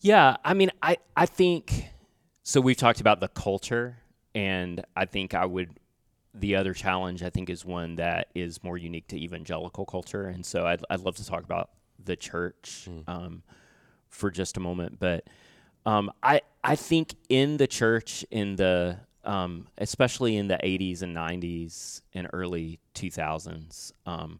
Yeah, 0.01 0.37
I 0.45 0.53
mean, 0.53 0.71
I 0.83 0.99
I 1.17 1.25
think 1.25 1.87
so. 2.43 2.61
We've 2.61 2.77
talked 2.77 3.01
about 3.01 3.21
the 3.21 3.29
culture, 3.29 3.97
and 4.35 4.85
I 4.95 5.07
think 5.07 5.33
I 5.33 5.47
would 5.47 5.79
the 6.35 6.57
other 6.57 6.75
challenge 6.75 7.23
I 7.23 7.31
think 7.31 7.49
is 7.49 7.65
one 7.65 7.95
that 7.97 8.29
is 8.35 8.63
more 8.63 8.77
unique 8.77 9.07
to 9.09 9.17
evangelical 9.17 9.87
culture, 9.87 10.27
and 10.27 10.45
so 10.45 10.67
I'd 10.67 10.85
I'd 10.91 11.01
love 11.01 11.17
to 11.17 11.25
talk 11.25 11.43
about 11.43 11.71
the 12.05 12.17
church 12.17 12.87
um, 13.07 13.45
for 14.11 14.31
just 14.31 14.59
a 14.59 14.61
moment, 14.61 14.99
but 15.01 15.27
um, 15.87 16.11
I 16.23 16.41
I 16.63 16.77
think 16.77 17.15
in 17.29 17.57
the 17.57 17.67
church 17.67 18.25
in 18.31 18.57
the 18.57 18.99
um, 19.25 19.69
especially 19.79 20.37
in 20.37 20.49
the 20.49 20.57
80s 20.57 21.01
and 21.03 21.17
90s 21.17 22.03
and 22.13 22.29
early 22.35 22.79
2000s, 22.95 23.93
um, 24.05 24.39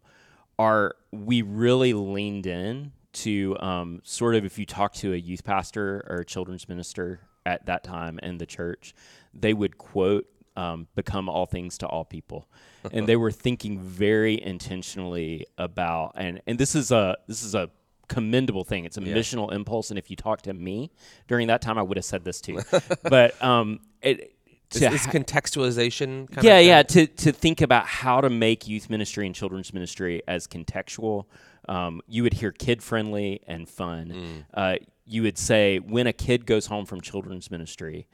are 0.59 0.95
we 1.11 1.41
really 1.41 1.93
leaned 1.93 2.45
in 2.45 2.91
to 3.13 3.57
um, 3.59 4.01
sort 4.03 4.35
of 4.35 4.45
if 4.45 4.59
you 4.59 4.65
talk 4.65 4.93
to 4.93 5.13
a 5.13 5.17
youth 5.17 5.43
pastor 5.43 6.05
or 6.07 6.17
a 6.17 6.25
children's 6.25 6.69
minister 6.69 7.21
at 7.45 7.65
that 7.65 7.83
time 7.83 8.19
in 8.21 8.37
the 8.37 8.45
church, 8.45 8.93
they 9.33 9.53
would 9.53 9.77
quote 9.77 10.27
um, 10.55 10.87
become 10.95 11.29
all 11.29 11.45
things 11.45 11.77
to 11.79 11.87
all 11.87 12.05
people. 12.05 12.47
And 12.91 13.07
they 13.07 13.15
were 13.15 13.31
thinking 13.31 13.79
very 13.79 14.41
intentionally 14.41 15.47
about 15.57 16.13
and 16.15 16.41
and 16.47 16.57
this 16.57 16.75
is 16.75 16.91
a 16.91 17.17
this 17.27 17.43
is 17.43 17.55
a 17.55 17.69
commendable 18.07 18.63
thing 18.63 18.85
it's 18.85 18.97
a 18.97 19.01
missional 19.01 19.51
impulse 19.53 19.89
and 19.89 19.97
if 19.99 20.09
you 20.09 20.15
talk 20.15 20.41
to 20.41 20.53
me 20.53 20.91
during 21.27 21.47
that 21.47 21.61
time 21.61 21.77
i 21.77 21.81
would 21.81 21.97
have 21.97 22.05
said 22.05 22.23
this 22.23 22.41
too 22.41 22.59
but 23.03 23.41
um 23.43 23.79
it 24.01 24.35
Is 24.71 24.79
to 24.81 24.89
this 24.89 25.05
ha- 25.05 25.11
contextualization? 25.11 26.31
Kind 26.31 26.43
yeah, 26.43 26.59
yeah. 26.59 26.83
To 26.83 27.07
to 27.07 27.31
think 27.31 27.61
about 27.61 27.85
how 27.85 28.21
to 28.21 28.29
make 28.29 28.67
youth 28.67 28.89
ministry 28.89 29.25
and 29.25 29.33
children's 29.35 29.73
ministry 29.73 30.21
as 30.27 30.47
contextual. 30.47 31.25
Um, 31.69 32.01
you 32.07 32.23
would 32.23 32.33
hear 32.33 32.51
kid 32.51 32.83
friendly 32.83 33.41
and 33.47 33.67
fun. 33.67 34.45
Uh, 34.53 34.75
you 35.05 35.21
would 35.23 35.37
say 35.37 35.79
when 35.79 36.07
a 36.07 36.13
kid 36.13 36.45
goes 36.45 36.65
home 36.67 36.85
from 36.85 37.01
children's 37.01 37.49
ministry, 37.49 38.07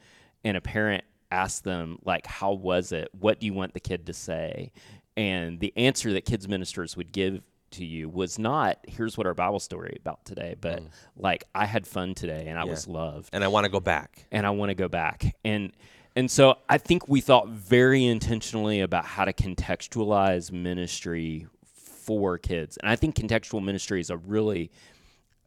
and 0.44 0.56
a 0.56 0.60
parent 0.60 1.04
asks 1.30 1.60
them 1.60 1.98
like, 2.04 2.26
"How 2.26 2.52
was 2.52 2.92
it? 2.92 3.08
What 3.18 3.40
do 3.40 3.46
you 3.46 3.54
want 3.54 3.74
the 3.74 3.80
kid 3.80 4.06
to 4.06 4.12
say?" 4.12 4.72
And 5.16 5.60
the 5.60 5.72
answer 5.76 6.12
that 6.12 6.24
kids 6.24 6.48
ministers 6.48 6.96
would 6.96 7.12
give 7.12 7.42
to 7.72 7.84
you 7.84 8.08
was 8.08 8.38
not, 8.38 8.78
"Here's 8.86 9.16
what 9.18 9.26
our 9.26 9.34
Bible 9.34 9.60
story 9.60 9.96
about 10.00 10.24
today," 10.24 10.56
but 10.60 10.82
like, 11.16 11.44
"I 11.54 11.66
had 11.66 11.86
fun 11.86 12.14
today 12.14 12.46
and 12.48 12.58
I 12.58 12.64
was 12.64 12.86
loved." 12.86 13.30
And 13.32 13.42
I 13.42 13.48
want 13.48 13.64
to 13.64 13.70
go 13.70 13.80
back. 13.80 14.26
and 14.30 14.46
I 14.46 14.50
want 14.50 14.70
to 14.70 14.74
go 14.74 14.88
back. 14.88 15.36
And 15.44 15.72
and 16.14 16.30
so 16.30 16.58
I 16.68 16.78
think 16.78 17.08
we 17.08 17.20
thought 17.20 17.48
very 17.48 18.04
intentionally 18.04 18.80
about 18.80 19.04
how 19.04 19.24
to 19.24 19.32
contextualize 19.32 20.52
ministry 20.52 21.46
for 21.64 22.38
kids. 22.38 22.76
And 22.76 22.90
I 22.90 22.96
think 22.96 23.14
contextual 23.16 23.64
ministry 23.64 24.00
is 24.00 24.10
a 24.10 24.16
really 24.16 24.70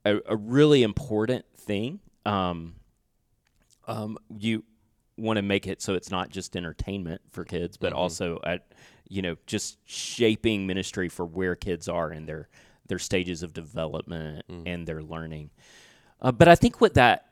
a, 0.06 0.20
a 0.28 0.36
really 0.36 0.84
important 0.84 1.46
thing. 1.56 2.00
Um, 2.26 2.76
um, 3.88 4.18
you 4.40 4.64
want 5.18 5.38
to 5.38 5.44
make 5.44 5.68
it 5.68 5.82
so 5.82 5.94
it's 5.94 6.12
not 6.12 6.30
just 6.30 6.56
entertainment 6.56 7.22
for 7.32 7.46
kids, 7.46 7.78
but 7.78 7.94
also 7.94 8.40
at 8.44 8.68
you 9.08 9.22
know 9.22 9.36
just 9.46 9.78
shaping 9.86 10.68
ministry 10.68 11.10
for 11.10 11.26
where 11.26 11.56
kids 11.56 11.88
are 11.88 12.12
in 12.12 12.26
their 12.26 12.50
their 12.88 13.00
stages 13.00 13.44
of 13.44 13.54
development 13.54 14.46
and 14.66 14.88
their 14.88 15.02
learning. 15.02 15.50
Uh, 16.22 16.32
but 16.32 16.48
I 16.48 16.56
think 16.56 16.82
what 16.82 16.94
that 16.94 17.26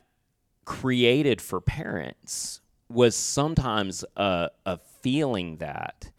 created 0.65 1.42
for 1.42 1.62
parents 1.62 2.62
was 2.89 3.15
sometimes 3.15 4.03
a, 4.15 4.50
a 4.65 4.77
feeling 5.01 5.58
that 5.58 6.12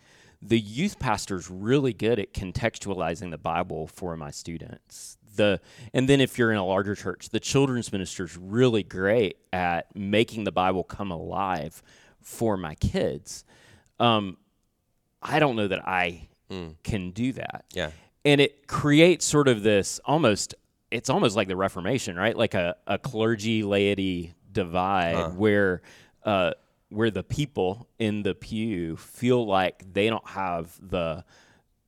the 0.43 0.61
youth 0.61 0.99
pastor's 0.99 1.51
really 1.51 1.93
good 1.93 2.19
at 2.19 2.35
contextualizing 2.35 3.31
the 3.31 3.39
Bible 3.39 3.87
for 3.87 4.17
my 4.17 4.31
students. 4.31 5.17
The 5.37 5.61
and 5.93 6.09
then 6.09 6.21
if 6.21 6.39
you're 6.39 6.53
in 6.53 6.59
a 6.59 6.67
larger 6.67 6.95
church, 6.95 7.31
the 7.31 7.41
children's 7.41 7.93
minister's 7.93 8.37
really 8.37 8.83
great 8.83 9.39
at 9.53 9.95
making 9.97 10.45
the 10.45 10.53
Bible 10.53 10.85
come 10.85 11.11
alive 11.11 11.83
for 12.21 12.57
my 12.57 12.75
kids. 12.77 13.45
Um, 13.99 14.37
I 15.25 15.39
don't 15.39 15.57
know 15.57 15.67
that 15.69 15.89
I 15.89 16.29
can 16.85 17.11
do 17.11 17.33
that. 17.33 17.65
Yeah. 17.73 17.91
and 18.25 18.41
it 18.41 18.69
creates 18.69 19.25
sort 19.25 19.49
of 19.49 19.63
this 19.65 19.99
almost 20.05 20.55
it's 20.93 21.11
almost 21.11 21.35
like 21.35 21.49
the 21.49 21.57
reformation 21.57 22.15
right? 22.17 22.37
Like 22.37 22.55
a, 22.55 22.77
a 22.87 22.99
clergy 22.99 23.65
laity 23.65 24.35
divide 24.53 25.35
where 25.37 25.83
uh, 26.25 26.53
where 26.91 27.11
the 27.11 27.25
people 27.25 27.89
in 27.99 28.23
the 28.23 28.35
pew 28.35 28.97
feel 28.97 29.45
like 29.45 29.93
they 29.93 30.09
don't 30.09 30.29
have 30.29 30.79
the 30.81 31.25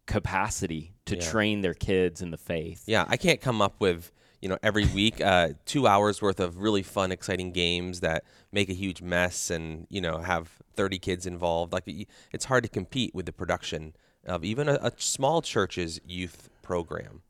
capacity 0.06 0.94
to 1.04 1.14
train 1.16 1.60
their 1.60 1.74
kids 1.74 2.22
in 2.22 2.30
the 2.30 2.36
faith. 2.36 2.82
Yeah, 2.86 3.04
I 3.08 3.16
can't 3.16 3.40
come 3.40 3.62
up 3.62 3.80
with 3.80 4.10
you 4.46 4.48
know 4.48 4.58
every 4.62 4.86
week 4.86 5.20
uh, 5.20 5.48
two 5.64 5.88
hours 5.88 6.22
worth 6.22 6.38
of 6.38 6.58
really 6.58 6.84
fun, 6.84 7.10
exciting 7.10 7.50
games 7.50 7.98
that 7.98 8.22
make 8.52 8.68
a 8.68 8.74
huge 8.74 9.02
mess 9.02 9.50
and 9.50 9.88
you 9.90 10.00
know 10.00 10.18
have 10.18 10.48
thirty 10.76 11.00
kids 11.00 11.26
involved. 11.26 11.72
Like 11.72 11.82
it's 12.30 12.44
hard 12.44 12.62
to 12.62 12.70
compete 12.70 13.12
with 13.12 13.26
the 13.26 13.32
production 13.32 13.96
of 14.24 14.44
even 14.44 14.68
a, 14.68 14.74
a 14.74 14.92
small 14.98 15.42
church's 15.42 16.00
youth 16.06 16.48
program. 16.62 17.22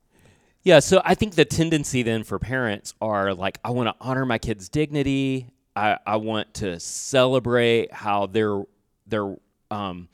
Yeah, 0.61 0.77
so 0.77 1.01
I 1.03 1.15
think 1.15 1.33
the 1.33 1.43
tendency 1.43 2.03
then 2.03 2.23
for 2.23 2.37
parents 2.37 2.93
are 3.01 3.33
like, 3.33 3.57
I 3.63 3.71
want 3.71 3.89
to 3.89 3.95
honor 3.99 4.23
my 4.27 4.37
kid's 4.37 4.69
dignity. 4.69 5.47
I, 5.75 5.97
I 6.05 6.17
want 6.17 6.53
to 6.55 6.79
celebrate 6.79 7.91
how 7.91 8.27
they're 8.27 8.61
they're 9.07 9.37
um, 9.71 10.07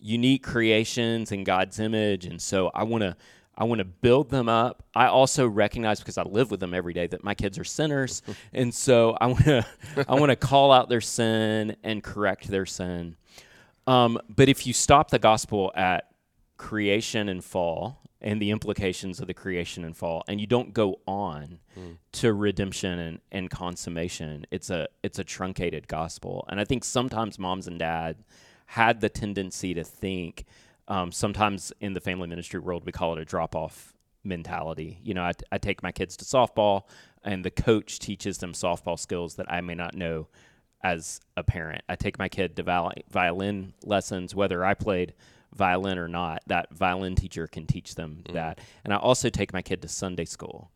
unique 0.00 0.42
creations 0.42 1.30
in 1.30 1.44
God's 1.44 1.78
image, 1.78 2.26
and 2.26 2.42
so 2.42 2.72
I 2.74 2.82
want 2.82 3.02
to 3.02 3.16
I 3.58 3.64
want 3.64 3.80
to 3.80 3.84
build 3.84 4.30
them 4.30 4.48
up. 4.48 4.84
I 4.94 5.08
also 5.08 5.48
recognize 5.48 5.98
because 5.98 6.16
I 6.16 6.22
live 6.22 6.52
with 6.52 6.60
them 6.60 6.72
every 6.72 6.94
day 6.94 7.08
that 7.08 7.24
my 7.24 7.34
kids 7.34 7.58
are 7.58 7.64
sinners, 7.64 8.22
and 8.52 8.72
so 8.72 9.18
I 9.20 9.26
want 9.26 9.44
to 9.44 9.66
I 10.08 10.14
want 10.14 10.30
to 10.30 10.36
call 10.36 10.70
out 10.70 10.88
their 10.88 11.00
sin 11.00 11.76
and 11.82 12.02
correct 12.02 12.46
their 12.46 12.66
sin. 12.66 13.16
Um, 13.88 14.20
but 14.28 14.48
if 14.48 14.66
you 14.66 14.72
stop 14.72 15.10
the 15.10 15.18
gospel 15.18 15.72
at 15.74 16.10
creation 16.56 17.28
and 17.28 17.42
fall 17.42 18.02
and 18.20 18.40
the 18.42 18.50
implications 18.50 19.18
of 19.20 19.26
the 19.26 19.34
creation 19.34 19.84
and 19.84 19.96
fall, 19.96 20.22
and 20.28 20.40
you 20.40 20.46
don't 20.46 20.72
go 20.74 21.00
on 21.06 21.58
to 22.12 22.32
redemption 22.32 22.98
and, 22.98 23.20
and 23.32 23.50
consummation, 23.50 24.46
it's 24.52 24.70
a 24.70 24.86
it's 25.02 25.18
a 25.18 25.24
truncated 25.24 25.88
gospel. 25.88 26.44
And 26.48 26.60
I 26.60 26.64
think 26.64 26.84
sometimes 26.84 27.40
moms 27.40 27.66
and 27.66 27.78
dad 27.78 28.18
had 28.66 29.00
the 29.00 29.08
tendency 29.08 29.74
to 29.74 29.82
think. 29.82 30.44
Um, 30.88 31.12
sometimes 31.12 31.72
in 31.80 31.92
the 31.92 32.00
family 32.00 32.26
ministry 32.28 32.58
world, 32.60 32.84
we 32.84 32.92
call 32.92 33.12
it 33.16 33.20
a 33.20 33.24
drop 33.24 33.54
off 33.54 33.92
mentality. 34.24 34.98
You 35.02 35.14
know, 35.14 35.22
I, 35.22 35.32
I 35.52 35.58
take 35.58 35.82
my 35.82 35.92
kids 35.92 36.16
to 36.16 36.24
softball, 36.24 36.82
and 37.22 37.44
the 37.44 37.50
coach 37.50 37.98
teaches 37.98 38.38
them 38.38 38.52
softball 38.52 38.98
skills 38.98 39.36
that 39.36 39.50
I 39.52 39.60
may 39.60 39.74
not 39.74 39.94
know 39.94 40.28
as 40.82 41.20
a 41.36 41.42
parent. 41.44 41.82
I 41.88 41.96
take 41.96 42.18
my 42.18 42.28
kid 42.28 42.56
to 42.56 42.62
violin 43.10 43.74
lessons, 43.84 44.34
whether 44.34 44.64
I 44.64 44.74
played 44.74 45.14
violin 45.54 45.98
or 45.98 46.08
not. 46.08 46.42
That 46.46 46.72
violin 46.74 47.16
teacher 47.16 47.46
can 47.46 47.66
teach 47.66 47.94
them 47.94 48.22
that. 48.32 48.60
And 48.84 48.92
I 48.94 48.96
also 48.96 49.28
take 49.28 49.52
my 49.52 49.62
kid 49.62 49.82
to 49.82 49.88
Sunday 49.88 50.24
school 50.24 50.70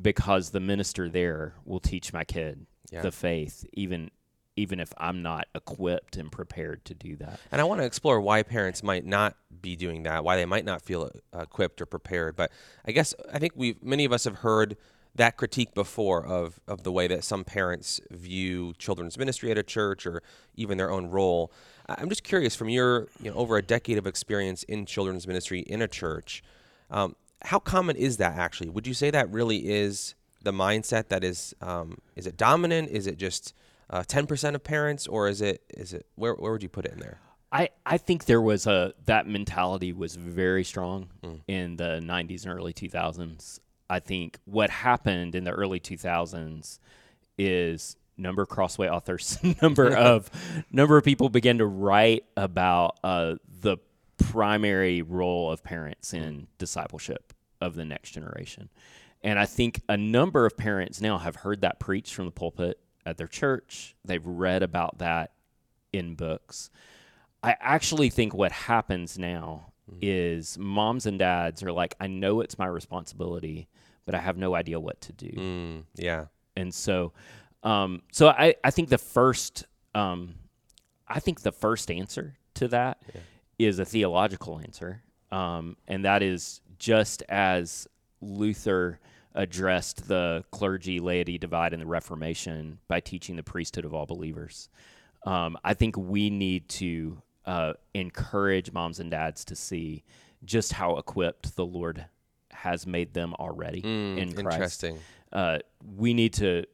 because 0.00 0.50
the 0.50 0.60
minister 0.60 1.08
there 1.08 1.54
will 1.64 1.80
teach 1.80 2.12
my 2.12 2.24
kid 2.24 2.66
Yeah. 2.90 3.02
the 3.02 3.12
faith, 3.12 3.64
even 3.74 4.10
even 4.56 4.80
if 4.80 4.92
I'm 4.96 5.22
not 5.22 5.48
equipped 5.54 6.16
and 6.16 6.30
prepared 6.30 6.84
to 6.86 6.94
do 6.94 7.16
that. 7.16 7.40
And 7.50 7.60
I 7.60 7.64
want 7.64 7.80
to 7.80 7.84
explore 7.84 8.20
why 8.20 8.42
parents 8.42 8.82
might 8.82 9.04
not 9.04 9.36
be 9.60 9.76
doing 9.76 10.04
that, 10.04 10.24
why 10.24 10.36
they 10.36 10.44
might 10.44 10.64
not 10.64 10.82
feel 10.82 11.10
uh, 11.32 11.40
equipped 11.40 11.80
or 11.80 11.86
prepared. 11.86 12.36
But 12.36 12.52
I 12.86 12.92
guess 12.92 13.14
I 13.32 13.38
think 13.38 13.52
we 13.56 13.76
many 13.82 14.04
of 14.04 14.12
us 14.12 14.24
have 14.24 14.36
heard 14.36 14.76
that 15.16 15.36
critique 15.36 15.74
before 15.74 16.24
of 16.24 16.60
of 16.66 16.82
the 16.82 16.92
way 16.92 17.06
that 17.06 17.24
some 17.24 17.44
parents 17.44 18.00
view 18.10 18.74
children's 18.78 19.16
ministry 19.16 19.50
at 19.50 19.58
a 19.58 19.62
church 19.62 20.06
or 20.06 20.22
even 20.54 20.78
their 20.78 20.90
own 20.90 21.06
role. 21.06 21.52
I'm 21.88 22.08
just 22.08 22.24
curious 22.24 22.54
from 22.54 22.68
your 22.68 23.08
you 23.20 23.30
know 23.30 23.36
over 23.36 23.56
a 23.56 23.62
decade 23.62 23.98
of 23.98 24.06
experience 24.06 24.62
in 24.64 24.86
children's 24.86 25.26
ministry 25.26 25.60
in 25.60 25.82
a 25.82 25.88
church, 25.88 26.42
um, 26.90 27.16
how 27.42 27.58
common 27.58 27.96
is 27.96 28.16
that 28.18 28.36
actually? 28.36 28.70
Would 28.70 28.86
you 28.86 28.94
say 28.94 29.10
that 29.10 29.30
really 29.30 29.68
is 29.68 30.14
the 30.42 30.52
mindset 30.52 31.08
that 31.08 31.24
is 31.24 31.54
um, 31.60 31.98
is 32.16 32.26
it 32.26 32.36
dominant? 32.36 32.90
Is 32.90 33.06
it 33.06 33.18
just 33.18 33.54
uh, 33.90 34.02
ten 34.06 34.26
percent 34.26 34.56
of 34.56 34.64
parents, 34.64 35.06
or 35.06 35.28
is 35.28 35.40
it 35.40 35.62
is 35.76 35.92
it 35.92 36.06
where 36.14 36.34
where 36.34 36.52
would 36.52 36.62
you 36.62 36.68
put 36.68 36.86
it 36.86 36.92
in 36.92 37.00
there? 37.00 37.20
I, 37.54 37.68
I 37.86 37.98
think 37.98 38.24
there 38.24 38.40
was 38.40 38.66
a 38.66 38.94
that 39.06 39.28
mentality 39.28 39.92
was 39.92 40.16
very 40.16 40.64
strong 40.64 41.08
in 41.46 41.76
the 41.76 42.00
90s 42.02 42.44
and 42.44 42.52
early 42.52 42.72
2000s. 42.72 43.60
I 43.88 44.00
think 44.00 44.40
what 44.44 44.70
happened 44.70 45.36
in 45.36 45.44
the 45.44 45.52
early 45.52 45.78
2000s 45.78 46.80
is 47.38 47.96
number 48.16 48.42
of 48.42 48.48
crossway 48.48 48.88
authors, 48.88 49.38
number 49.62 49.88
of 49.96 50.30
number 50.72 50.96
of 50.96 51.04
people 51.04 51.28
began 51.28 51.58
to 51.58 51.66
write 51.66 52.24
about 52.36 52.98
uh, 53.04 53.36
the 53.60 53.76
primary 54.18 55.02
role 55.02 55.52
of 55.52 55.62
parents 55.62 56.12
in 56.12 56.48
discipleship 56.58 57.32
of 57.60 57.76
the 57.76 57.84
next 57.84 58.10
generation. 58.10 58.68
And 59.22 59.38
I 59.38 59.46
think 59.46 59.80
a 59.88 59.96
number 59.96 60.44
of 60.44 60.56
parents 60.56 61.00
now 61.00 61.18
have 61.18 61.36
heard 61.36 61.60
that 61.60 61.78
preached 61.78 62.14
from 62.14 62.26
the 62.26 62.32
pulpit 62.32 62.80
at 63.06 63.16
their 63.16 63.26
church. 63.26 63.94
They've 64.04 64.24
read 64.24 64.62
about 64.62 64.98
that 64.98 65.32
in 65.92 66.14
books. 66.14 66.70
I 67.42 67.56
actually 67.60 68.10
think 68.10 68.34
what 68.34 68.52
happens 68.52 69.18
now 69.18 69.72
is 70.00 70.56
moms 70.58 71.06
and 71.06 71.18
dads 71.18 71.62
are 71.62 71.72
like, 71.72 71.94
I 72.00 72.06
know 72.06 72.40
it's 72.40 72.58
my 72.58 72.66
responsibility, 72.66 73.68
but 74.06 74.14
I 74.14 74.18
have 74.18 74.36
no 74.36 74.54
idea 74.54 74.80
what 74.80 75.00
to 75.02 75.12
do. 75.12 75.30
Mm, 75.30 75.84
yeah. 75.94 76.26
And 76.56 76.74
so, 76.74 77.12
um, 77.62 78.02
so 78.12 78.28
I, 78.28 78.54
I 78.64 78.70
think 78.70 78.88
the 78.88 78.98
first, 78.98 79.66
um, 79.94 80.34
I 81.06 81.20
think 81.20 81.42
the 81.42 81.52
first 81.52 81.90
answer 81.90 82.36
to 82.54 82.68
that 82.68 83.02
is 83.58 83.78
a 83.78 83.84
theological 83.84 84.58
answer, 84.58 85.02
um, 85.30 85.76
and 85.86 86.04
that 86.04 86.22
is 86.22 86.60
just 86.78 87.22
as 87.28 87.86
Luther 88.20 88.98
addressed 89.34 90.08
the 90.08 90.44
clergy 90.50 91.00
laity 91.00 91.38
divide 91.38 91.72
in 91.72 91.80
the 91.80 91.86
Reformation 91.86 92.78
by 92.88 93.00
teaching 93.00 93.36
the 93.36 93.42
priesthood 93.42 93.84
of 93.84 93.92
all 93.92 94.06
believers. 94.06 94.68
Um, 95.26 95.56
I 95.64 95.74
think 95.74 95.96
we 95.96 96.30
need 96.30 96.68
to 96.70 97.20
uh, 97.46 97.72
encourage 97.94 98.72
moms 98.72 99.00
and 99.00 99.10
dads 99.10 99.44
to 99.46 99.56
see 99.56 100.04
just 100.44 100.72
how 100.72 100.96
equipped 100.98 101.56
the 101.56 101.64
Lord 101.64 102.06
has 102.50 102.86
made 102.86 103.14
them 103.14 103.34
already 103.34 103.80
in 104.18 104.32
Christ. 104.34 104.84
Interesting. 104.84 104.98
Uh, 105.32 105.58
we 105.96 106.14
need 106.14 106.32
to 106.34 106.64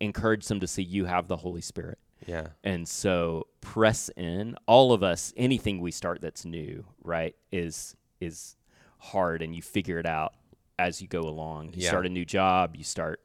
encourage 0.00 0.46
them 0.46 0.60
to 0.60 0.66
see 0.66 0.82
you 0.82 1.06
have 1.06 1.26
the 1.26 1.36
Holy 1.36 1.60
Spirit. 1.60 1.98
Yeah. 2.26 2.48
And 2.62 2.88
so 2.88 3.46
press 3.60 4.10
in. 4.16 4.56
All 4.66 4.92
of 4.92 5.02
us, 5.02 5.32
anything 5.36 5.80
we 5.80 5.90
start 5.90 6.20
that's 6.20 6.44
new, 6.44 6.84
right, 7.02 7.34
is 7.50 7.96
is 8.20 8.56
hard, 8.98 9.42
and 9.42 9.54
you 9.54 9.62
figure 9.62 9.98
it 9.98 10.06
out 10.06 10.34
as 10.78 11.02
you 11.02 11.08
go 11.08 11.20
along. 11.22 11.72
You 11.74 11.82
Yeah. 11.82 11.88
start 11.90 12.06
a 12.06 12.08
new 12.08 12.24
job. 12.24 12.76
You 12.76 12.84
start, 12.84 13.24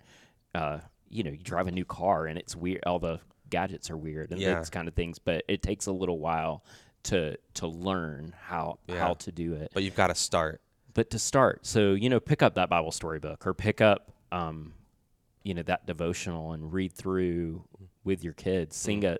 uh, 0.55 0.79
you 1.09 1.23
know, 1.23 1.31
you 1.31 1.37
drive 1.37 1.67
a 1.67 1.71
new 1.71 1.85
car, 1.85 2.25
and 2.25 2.37
it's 2.37 2.55
weird. 2.55 2.83
All 2.85 2.99
the 2.99 3.19
gadgets 3.49 3.89
are 3.91 3.97
weird 3.97 4.31
and 4.31 4.41
Yeah. 4.41 4.55
those 4.55 4.69
kind 4.69 4.87
of 4.87 4.95
things. 4.95 5.19
But 5.19 5.43
it 5.47 5.61
takes 5.61 5.85
a 5.85 5.91
little 5.91 6.19
while 6.19 6.63
to 7.03 7.37
to 7.55 7.67
learn 7.67 8.33
how 8.43 8.79
Yeah. 8.87 8.99
how 8.99 9.13
to 9.15 9.31
do 9.31 9.53
it 9.55 9.71
But 9.73 9.83
you've 9.83 9.95
got 9.95 10.07
to 10.07 10.15
start. 10.15 10.61
but 10.93 11.09
to 11.09 11.19
start 11.19 11.65
so 11.65 11.93
you 11.93 12.07
know 12.09 12.19
pick 12.19 12.41
up 12.41 12.53
that 12.55 12.69
bible 12.69 12.91
storybook 12.93 13.45
or 13.45 13.53
pick 13.53 13.81
up 13.81 14.13
um, 14.31 14.73
you 15.43 15.53
know 15.53 15.63
that 15.63 15.85
devotional 15.85 16.53
and 16.53 16.71
read 16.71 16.93
through 16.93 17.67
with 18.05 18.23
your 18.23 18.31
kids 18.33 18.77
sing 18.77 19.03
a 19.03 19.17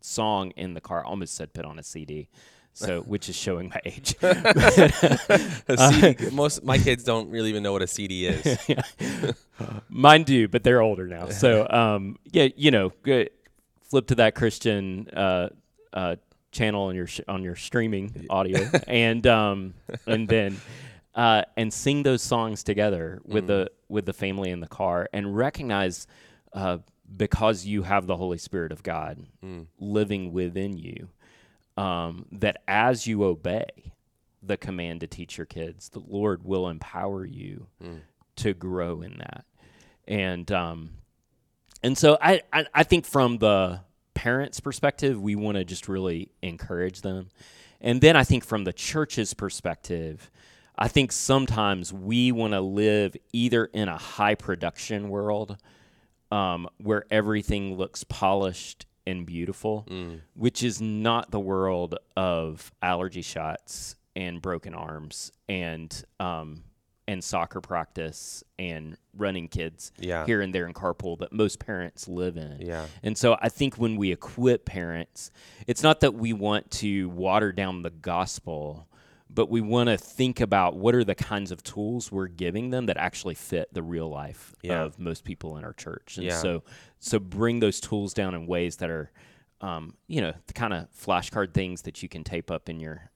song 0.00 0.50
in 0.52 0.74
the 0.74 0.80
car 0.80 1.04
I 1.04 1.08
almost 1.08 1.34
said 1.34 1.52
put 1.52 1.64
on 1.64 1.78
a 1.78 1.82
cd 1.82 2.28
so 2.72 3.00
which 3.06 3.28
is 3.28 3.36
showing 3.36 3.68
my 3.68 3.80
age 3.84 4.14
A 4.22 5.76
CD, 5.76 6.30
most 6.30 6.64
my 6.64 6.78
kids 6.78 7.04
don't 7.04 7.30
really 7.30 7.50
even 7.50 7.62
know 7.62 7.72
what 7.72 7.82
a 7.82 7.86
CD 7.86 8.26
is. 8.26 8.58
mine 9.88 10.24
do 10.24 10.48
but 10.48 10.62
they're 10.64 10.82
older 10.82 11.06
now 11.06 11.28
so 11.28 11.66
um, 11.70 12.18
yeah 12.32 12.48
you 12.56 12.70
know 12.70 12.92
good. 13.02 13.30
flip 13.82 14.06
to 14.08 14.14
that 14.16 14.34
christian 14.34 15.08
uh, 15.14 15.48
uh, 15.92 16.16
channel 16.50 16.84
on 16.84 16.94
your 16.96 17.06
sh- 17.06 17.20
on 17.28 17.42
your 17.42 17.54
streaming 17.56 18.26
audio 18.30 18.68
and 18.88 19.26
um, 19.26 19.74
and 20.06 20.28
then 20.28 20.56
uh, 21.14 21.42
and 21.56 21.72
sing 21.72 22.02
those 22.02 22.22
songs 22.22 22.62
together 22.64 23.20
with 23.24 23.46
the 23.46 23.70
with 23.88 24.06
the 24.06 24.12
family 24.14 24.50
in 24.50 24.60
the 24.60 24.66
car 24.68 25.08
and 25.12 25.36
recognize 25.36 26.06
uh, 26.54 26.78
because 27.16 27.64
you 27.66 27.82
have 27.82 28.06
the 28.06 28.16
Holy 28.16 28.38
Spirit 28.38 28.72
of 28.72 28.82
God 28.82 29.18
living 29.78 30.32
within 30.32 30.76
you 30.78 31.08
um, 31.76 32.26
that 32.32 32.62
as 32.68 33.06
you 33.06 33.24
obey 33.24 33.66
the 34.42 34.56
command 34.56 35.00
to 35.00 35.06
teach 35.06 35.38
your 35.38 35.46
kids, 35.46 35.88
the 35.90 36.00
Lord 36.00 36.44
will 36.44 36.68
empower 36.68 37.24
you 37.24 37.66
to 38.36 38.54
grow 38.54 39.02
in 39.02 39.18
that. 39.18 39.44
And 40.06 40.50
um, 40.50 40.90
and 41.82 41.96
so 41.96 42.18
I, 42.20 42.42
I 42.52 42.66
I 42.74 42.82
think 42.82 43.06
from 43.06 43.38
the 43.38 43.80
parents' 44.14 44.60
perspective, 44.60 45.20
we 45.20 45.34
want 45.34 45.56
to 45.56 45.64
just 45.64 45.88
really 45.88 46.30
encourage 46.42 47.00
them. 47.02 47.28
And 47.80 48.00
then 48.00 48.16
I 48.16 48.24
think 48.24 48.44
from 48.44 48.64
the 48.64 48.72
church's 48.72 49.34
perspective, 49.34 50.30
I 50.76 50.88
think 50.88 51.12
sometimes 51.12 51.92
we 51.92 52.32
want 52.32 52.52
to 52.52 52.60
live 52.60 53.16
either 53.32 53.66
in 53.66 53.88
a 53.88 53.96
high 53.96 54.34
production 54.34 55.08
world 55.08 55.56
um, 56.30 56.68
where 56.78 57.04
everything 57.10 57.76
looks 57.76 58.04
polished 58.04 58.86
and 59.06 59.26
beautiful, 59.26 59.86
which 60.34 60.62
is 60.62 60.80
not 60.80 61.30
the 61.30 61.40
world 61.40 61.96
of 62.16 62.70
allergy 62.82 63.22
shots 63.22 63.96
and 64.14 64.40
broken 64.42 64.74
arms 64.74 65.32
and 65.48 66.04
um, 66.20 66.64
and 67.08 67.22
soccer 67.24 67.60
practice 67.60 68.44
and 68.60 68.96
running 69.16 69.48
kids 69.48 69.90
Yeah. 69.98 70.24
here 70.24 70.40
and 70.40 70.54
there 70.54 70.66
in 70.66 70.72
carpool 70.72 71.18
that 71.18 71.32
most 71.32 71.58
parents 71.58 72.06
live 72.06 72.36
in. 72.36 72.58
Yeah. 72.60 72.86
And 73.02 73.18
so 73.18 73.36
I 73.42 73.48
think 73.48 73.74
when 73.76 73.96
we 73.96 74.12
equip 74.12 74.64
parents, 74.64 75.32
it's 75.66 75.82
not 75.82 76.00
that 76.00 76.14
we 76.14 76.32
want 76.32 76.70
to 76.72 77.08
water 77.10 77.50
down 77.50 77.82
the 77.82 77.90
gospel, 77.90 78.86
but 79.28 79.50
we 79.50 79.60
want 79.60 79.88
to 79.88 79.98
think 79.98 80.40
about 80.40 80.76
what 80.76 80.94
are 80.94 81.02
the 81.04 81.16
kinds 81.16 81.50
of 81.50 81.62
tools 81.64 82.12
we're 82.12 82.28
giving 82.28 82.70
them 82.70 82.86
that 82.86 82.96
actually 82.98 83.34
fit 83.34 83.74
the 83.74 83.82
real 83.82 84.08
life 84.08 84.54
Yeah. 84.62 84.82
of 84.84 84.98
most 85.00 85.24
people 85.24 85.56
in 85.56 85.64
our 85.64 85.72
church. 85.72 86.18
And 86.18 86.26
Yeah. 86.26 86.36
so 86.40 86.62
so 87.02 87.18
bring 87.18 87.60
those 87.60 87.80
tools 87.80 88.14
down 88.14 88.34
in 88.34 88.46
ways 88.46 88.76
that 88.76 88.88
are 88.88 89.10
um, 89.60 89.94
you 90.08 90.20
know, 90.20 90.32
the 90.46 90.52
kind 90.52 90.72
of 90.72 90.88
flashcard 90.90 91.54
things 91.54 91.82
that 91.82 92.02
you 92.02 92.08
can 92.08 92.24
tape 92.24 92.50
up 92.50 92.68
in 92.68 92.80
your 92.80 93.10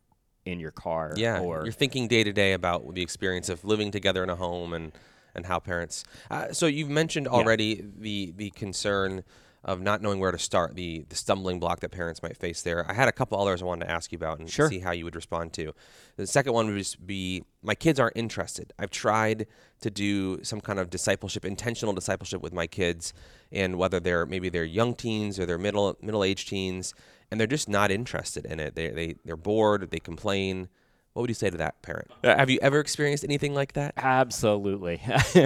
in 0.44 0.60
your 0.60 0.70
car 0.70 1.12
Yeah, 1.16 1.40
or 1.40 1.64
you're 1.64 1.72
thinking 1.72 2.06
day 2.06 2.22
to 2.22 2.32
day 2.32 2.52
about 2.52 2.94
the 2.94 3.02
experience 3.02 3.48
of 3.48 3.64
living 3.64 3.90
together 3.90 4.22
in 4.22 4.30
a 4.30 4.36
home 4.36 4.72
and 4.72 4.92
and 5.34 5.44
how 5.44 5.58
parents. 5.58 6.04
Uh, 6.30 6.52
so 6.52 6.66
you've 6.66 6.88
mentioned 6.88 7.26
already 7.26 7.84
the 7.98 8.32
the 8.36 8.50
concern 8.50 9.24
of 9.66 9.82
not 9.82 10.00
knowing 10.00 10.18
where 10.20 10.30
to 10.32 10.38
start, 10.38 10.74
the 10.76 11.04
the 11.08 11.16
stumbling 11.16 11.58
block 11.60 11.80
that 11.80 11.90
parents 11.90 12.22
might 12.22 12.36
face 12.36 12.62
there. 12.62 12.88
I 12.88 12.94
had 12.94 13.08
a 13.08 13.12
couple 13.12 13.38
others 13.38 13.60
I 13.60 13.66
wanted 13.66 13.84
to 13.86 13.90
ask 13.90 14.12
you 14.12 14.16
about 14.16 14.38
and 14.38 14.48
Sure. 14.48 14.70
see 14.70 14.78
how 14.78 14.92
you 14.92 15.04
would 15.04 15.16
respond 15.16 15.52
to. 15.54 15.74
The 16.16 16.26
second 16.26 16.52
one 16.54 16.68
would 16.68 16.78
just 16.78 17.04
be 17.06 17.42
my 17.62 17.74
kids 17.74 18.00
aren't 18.00 18.16
interested. 18.16 18.72
I've 18.78 18.90
tried 18.92 19.46
to 19.80 19.90
do 19.90 20.42
some 20.44 20.60
kind 20.62 20.78
of 20.78 20.88
discipleship, 20.88 21.44
intentional 21.44 21.92
discipleship 21.92 22.40
with 22.40 22.52
my 22.54 22.66
kids, 22.68 23.12
and 23.52 23.76
whether 23.76 24.00
they're 24.00 24.24
maybe 24.24 24.48
they're 24.48 24.64
young 24.64 24.94
teens 24.94 25.38
or 25.38 25.44
they're 25.46 25.58
middle 25.58 25.96
middle 26.00 26.22
aged 26.24 26.48
teens, 26.48 26.94
and 27.30 27.38
they're 27.40 27.46
just 27.48 27.68
not 27.68 27.90
interested 27.90 28.46
in 28.46 28.60
it. 28.60 28.76
They 28.76 28.88
they 28.90 29.16
they're 29.24 29.36
bored. 29.36 29.90
They 29.90 29.98
complain. 29.98 30.68
What 31.12 31.22
would 31.22 31.30
you 31.30 31.34
say 31.34 31.48
to 31.50 31.56
that 31.56 31.80
parent? 31.82 32.10
Uh, 32.22 32.36
have 32.36 32.50
you 32.50 32.58
ever 32.62 32.78
experienced 32.78 33.24
anything 33.24 33.54
like 33.54 33.72
that? 33.72 33.94
Absolutely. 33.96 35.00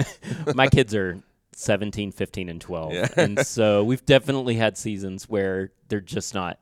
My 0.53 0.67
kids 0.67 0.93
are 0.93 1.23
17, 1.61 2.11
15, 2.11 2.49
and 2.49 2.59
12. 2.59 3.13
And 3.17 3.39
so 3.45 3.83
we've 3.83 4.05
definitely 4.05 4.55
had 4.55 4.77
seasons 4.77 5.29
where 5.29 5.71
they're 5.87 6.01
just 6.01 6.33
not 6.33 6.59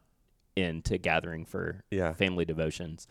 into 0.56 0.98
gathering 0.98 1.46
for 1.46 1.84
Yeah. 1.90 2.14
family 2.14 2.44
devotions. 2.46 3.08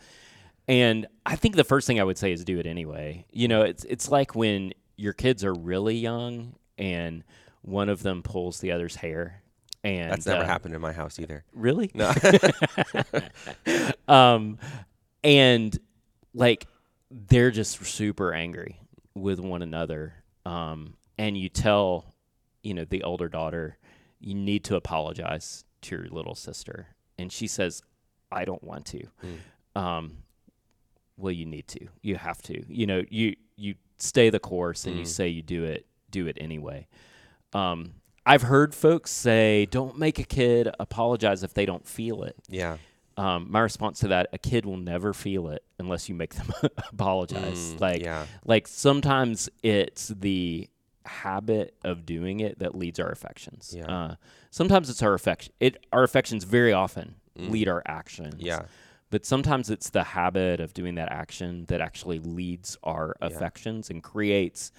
And 0.67 1.07
I 1.25 1.35
think 1.35 1.55
the 1.55 1.63
first 1.63 1.87
thing 1.87 1.99
I 1.99 2.03
would 2.03 2.17
say 2.17 2.31
is 2.31 2.45
do 2.45 2.59
it 2.59 2.67
anyway. 2.67 3.25
You 3.31 3.47
know, 3.47 3.63
it's 3.63 3.83
it's 3.85 4.09
like 4.09 4.35
when 4.35 4.73
your 4.97 5.13
kids 5.13 5.43
are 5.43 5.53
really 5.53 5.95
young 5.95 6.53
and 6.77 7.23
one 7.63 7.89
of 7.89 8.03
them 8.03 8.21
pulls 8.21 8.59
the 8.59 8.71
other's 8.71 8.95
hair 8.95 9.41
and 9.83 10.11
That's 10.11 10.27
never 10.27 10.43
uh, 10.43 10.45
happened 10.45 10.75
in 10.75 10.81
my 10.81 10.91
house 10.93 11.17
either. 11.19 11.43
Really? 11.53 11.89
No. 11.95 12.13
um, 14.07 14.59
and 15.23 15.77
like 16.35 16.67
they're 17.09 17.49
just 17.51 17.83
super 17.83 18.31
angry 18.33 18.79
with 19.15 19.39
one 19.39 19.63
another. 19.63 20.13
Um, 20.45 20.93
and 21.19 21.37
you 21.37 21.49
tell, 21.49 22.15
you 22.63 22.73
know, 22.73 22.85
the 22.85 23.03
older 23.03 23.27
daughter, 23.27 23.77
you 24.21 24.33
need 24.33 24.63
to 24.63 24.77
apologize 24.77 25.65
to 25.81 25.97
your 25.97 26.05
little 26.05 26.33
sister, 26.33 26.87
and 27.19 27.31
she 27.31 27.45
says, 27.45 27.83
"I 28.31 28.45
don't 28.45 28.63
want 28.63 28.85
to." 28.87 29.03
Um, 29.75 30.23
well, 31.17 31.33
you 31.33 31.45
need 31.45 31.67
to. 31.67 31.87
You 32.01 32.15
have 32.15 32.41
to. 32.43 32.63
You 32.73 32.87
know, 32.87 33.03
you 33.09 33.35
you 33.57 33.75
stay 33.97 34.29
the 34.29 34.39
course, 34.39 34.85
and 34.85 34.97
you 34.97 35.05
say 35.05 35.27
you 35.27 35.41
do 35.41 35.65
it. 35.65 35.85
Do 36.09 36.25
it 36.27 36.37
anyway. 36.39 36.87
Um, 37.53 37.95
I've 38.25 38.43
heard 38.43 38.73
folks 38.73 39.11
say, 39.11 39.65
"Don't 39.65 39.97
make 39.99 40.19
a 40.19 40.23
kid 40.23 40.69
apologize 40.79 41.43
if 41.43 41.53
they 41.53 41.65
don't 41.65 41.85
feel 41.85 42.23
it." 42.23 42.37
yeah. 42.47 42.77
um, 43.17 43.47
my 43.51 43.59
response 43.59 43.99
to 43.99 44.07
that 44.07 44.27
a 44.31 44.37
kid 44.37 44.65
will 44.65 44.77
never 44.77 45.13
feel 45.13 45.49
it 45.49 45.63
unless 45.79 46.07
you 46.07 46.15
make 46.15 46.35
them 46.35 46.47
apologize 46.93 47.75
like 47.81 48.01
yeah. 48.01 48.25
like 48.45 48.67
sometimes 48.67 49.49
it's 49.61 50.07
the 50.07 50.69
habit 51.09 51.75
of 51.83 52.05
doing 52.05 52.39
it 52.39 52.59
that 52.59 52.75
leads 52.75 52.99
our 52.99 53.09
affections 53.09 53.73
Yeah. 53.75 53.85
uh, 53.85 54.15
sometimes 54.51 54.89
it's 54.89 55.01
our 55.03 55.13
affection 55.13 55.53
it 55.59 55.85
our 55.91 56.03
affections 56.03 56.43
very 56.43 56.73
often 56.73 57.15
lead 57.35 57.67
our 57.67 57.81
actions 57.85 58.35
Yeah. 58.39 58.63
but 59.09 59.25
sometimes 59.25 59.69
it's 59.69 59.89
the 59.89 60.03
habit 60.03 60.59
of 60.59 60.73
doing 60.73 60.95
that 60.95 61.11
action 61.11 61.65
that 61.69 61.79
actually 61.81 62.19
leads 62.19 62.77
our 62.83 63.15
affections 63.21 63.89
and 63.89 64.03
creates 64.03 64.71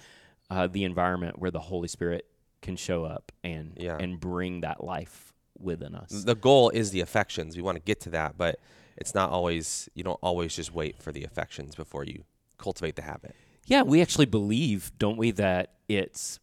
uh, 0.49 0.67
the 0.67 0.83
environment 0.83 1.39
where 1.39 1.51
the 1.51 1.59
holy 1.59 1.87
spirit 1.87 2.25
can 2.61 2.75
show 2.75 3.03
up 3.05 3.31
and 3.43 3.73
Yeah. 3.77 3.97
and 3.99 4.19
bring 4.19 4.61
that 4.61 4.83
life 4.83 5.33
within 5.59 5.95
us 5.95 6.23
The 6.23 6.35
goal 6.35 6.69
is 6.69 6.91
the 6.91 7.01
affections. 7.01 7.55
We 7.55 7.61
want 7.63 7.75
to 7.77 7.81
get 7.83 7.99
to 8.01 8.09
that, 8.11 8.37
but 8.37 8.59
it's 8.97 9.13
not 9.15 9.29
always. 9.31 9.89
You 9.93 10.03
don't 10.03 10.19
always 10.23 10.55
just 10.55 10.73
wait 10.73 11.01
for 11.01 11.11
the 11.11 11.23
affections 11.23 11.75
before 11.75 12.03
you 12.03 12.23
cultivate 12.57 12.95
the 12.95 13.01
habit. 13.03 13.35
Yeah, 13.65 13.83
we 13.83 14.01
actually 14.01 14.25
believe, 14.25 14.91
don't 14.97 15.17
we, 15.17 15.31
that 15.31 15.73
it's 15.87 16.39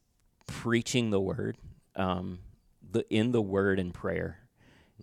preaching 0.47 1.11
the 1.11 1.21
word, 1.21 1.59
um, 1.97 2.39
the 2.91 3.05
in 3.15 3.33
the 3.33 3.43
word 3.43 3.79
and 3.79 3.93
prayer, 3.93 4.39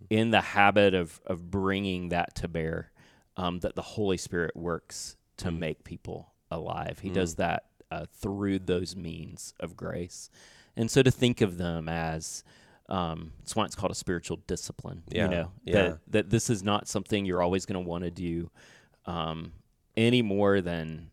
in 0.09 0.31
the 0.31 0.41
habit 0.41 0.93
of 0.93 1.21
of 1.27 1.51
bringing 1.51 2.09
that 2.09 2.35
to 2.35 2.47
bear, 2.47 2.91
um, 3.37 3.59
that 3.59 3.75
the 3.75 3.81
Holy 3.81 4.17
Spirit 4.17 4.55
works 4.55 5.17
to 5.37 5.51
make 5.51 5.83
people 5.83 6.33
alive. 6.49 6.99
He 6.99 7.09
does 7.09 7.35
that 7.35 7.65
uh, 7.91 8.05
through 8.11 8.59
those 8.59 8.95
means 8.95 9.53
of 9.59 9.75
grace, 9.75 10.29
and 10.75 10.89
so 10.89 11.03
to 11.03 11.11
think 11.11 11.41
of 11.41 11.57
them 11.57 11.87
as 11.89 12.43
Um, 12.87 13.33
that's 13.39 13.55
why 13.55 13.65
it's 13.65 13.75
called 13.75 13.91
a 13.91 13.95
spiritual 13.95 14.37
discipline. 14.47 15.03
Yeah, 15.09 15.23
You 15.25 15.29
know 15.31 15.51
yeah. 15.65 15.73
that 15.73 15.99
that 16.07 16.29
this 16.29 16.49
is 16.49 16.63
not 16.63 16.87
something 16.87 17.25
you're 17.25 17.41
always 17.41 17.65
going 17.65 17.83
to 17.83 17.89
want 17.89 18.03
to 18.03 18.11
do, 18.11 18.51
um, 19.05 19.53
any 19.97 20.21
more 20.21 20.61
than 20.61 21.09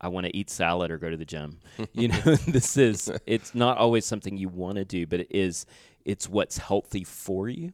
I 0.00 0.08
want 0.08 0.26
to 0.26 0.36
eat 0.36 0.50
salad 0.50 0.90
or 0.90 0.98
go 0.98 1.10
to 1.10 1.16
the 1.16 1.24
gym. 1.24 1.60
you 1.92 2.08
know, 2.08 2.20
this 2.46 2.76
is 2.76 3.10
it's 3.26 3.54
not 3.54 3.78
always 3.78 4.04
something 4.04 4.36
you 4.36 4.48
want 4.48 4.76
to 4.76 4.84
do, 4.84 5.06
but 5.06 5.20
it 5.20 5.28
is 5.30 5.66
it's 6.04 6.28
what's 6.28 6.58
healthy 6.58 7.04
for 7.04 7.48
you, 7.48 7.72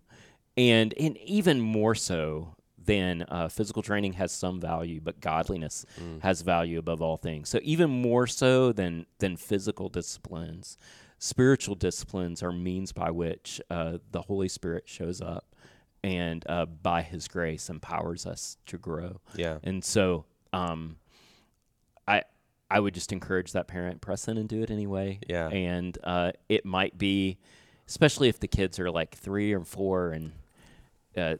and 0.57 0.95
and 0.99 1.17
even 1.19 1.61
more 1.61 1.95
so 1.95 2.55
than 2.87 3.25
uh, 3.29 3.49
physical 3.49 3.83
training 3.83 4.13
has 4.13 4.31
some 4.31 4.61
value, 4.61 5.01
but 5.01 5.19
godliness 5.21 5.87
has 6.21 6.43
value 6.43 6.79
above 6.79 7.01
all 7.01 7.17
things. 7.17 7.49
So 7.49 7.59
even 7.63 7.89
more 7.89 8.27
so 8.27 8.73
than 8.73 9.07
than 9.19 9.37
physical 9.37 9.89
disciplines, 9.89 10.77
spiritual 11.19 11.75
disciplines 11.75 12.43
are 12.43 12.53
means 12.53 12.93
by 12.93 13.11
which 13.11 13.61
uh, 13.71 13.99
the 14.11 14.23
Holy 14.23 14.49
Spirit 14.49 14.85
shows 14.87 15.21
up 15.21 15.55
and 16.03 16.45
uh, 16.49 16.67
by 16.67 17.01
His 17.03 17.29
grace 17.29 17.71
empowers 17.71 18.27
us 18.27 18.59
to 18.67 18.77
grow. 18.77 19.21
Yeah. 19.35 19.59
And 19.63 19.83
so, 19.83 20.27
um, 20.53 20.97
I 22.07 22.23
I 22.71 22.81
would 22.81 22.95
just 22.95 23.13
encourage 23.13 23.53
that 23.53 23.69
parent 23.69 24.01
press 24.01 24.27
in 24.29 24.37
and 24.39 24.49
do 24.49 24.63
it 24.63 24.71
anyway. 24.71 25.21
Yeah. 25.29 25.49
And 25.49 25.97
uh, 26.03 26.33
it 26.49 26.65
might 26.65 26.97
be, 26.99 27.39
especially 27.87 28.29
if 28.29 28.41
the 28.41 28.49
kids 28.49 28.81
are 28.81 28.91
like 28.91 29.15
three 29.15 29.53
or 29.53 29.65
four, 29.65 30.11
and 30.11 30.33
uh, 31.17 31.37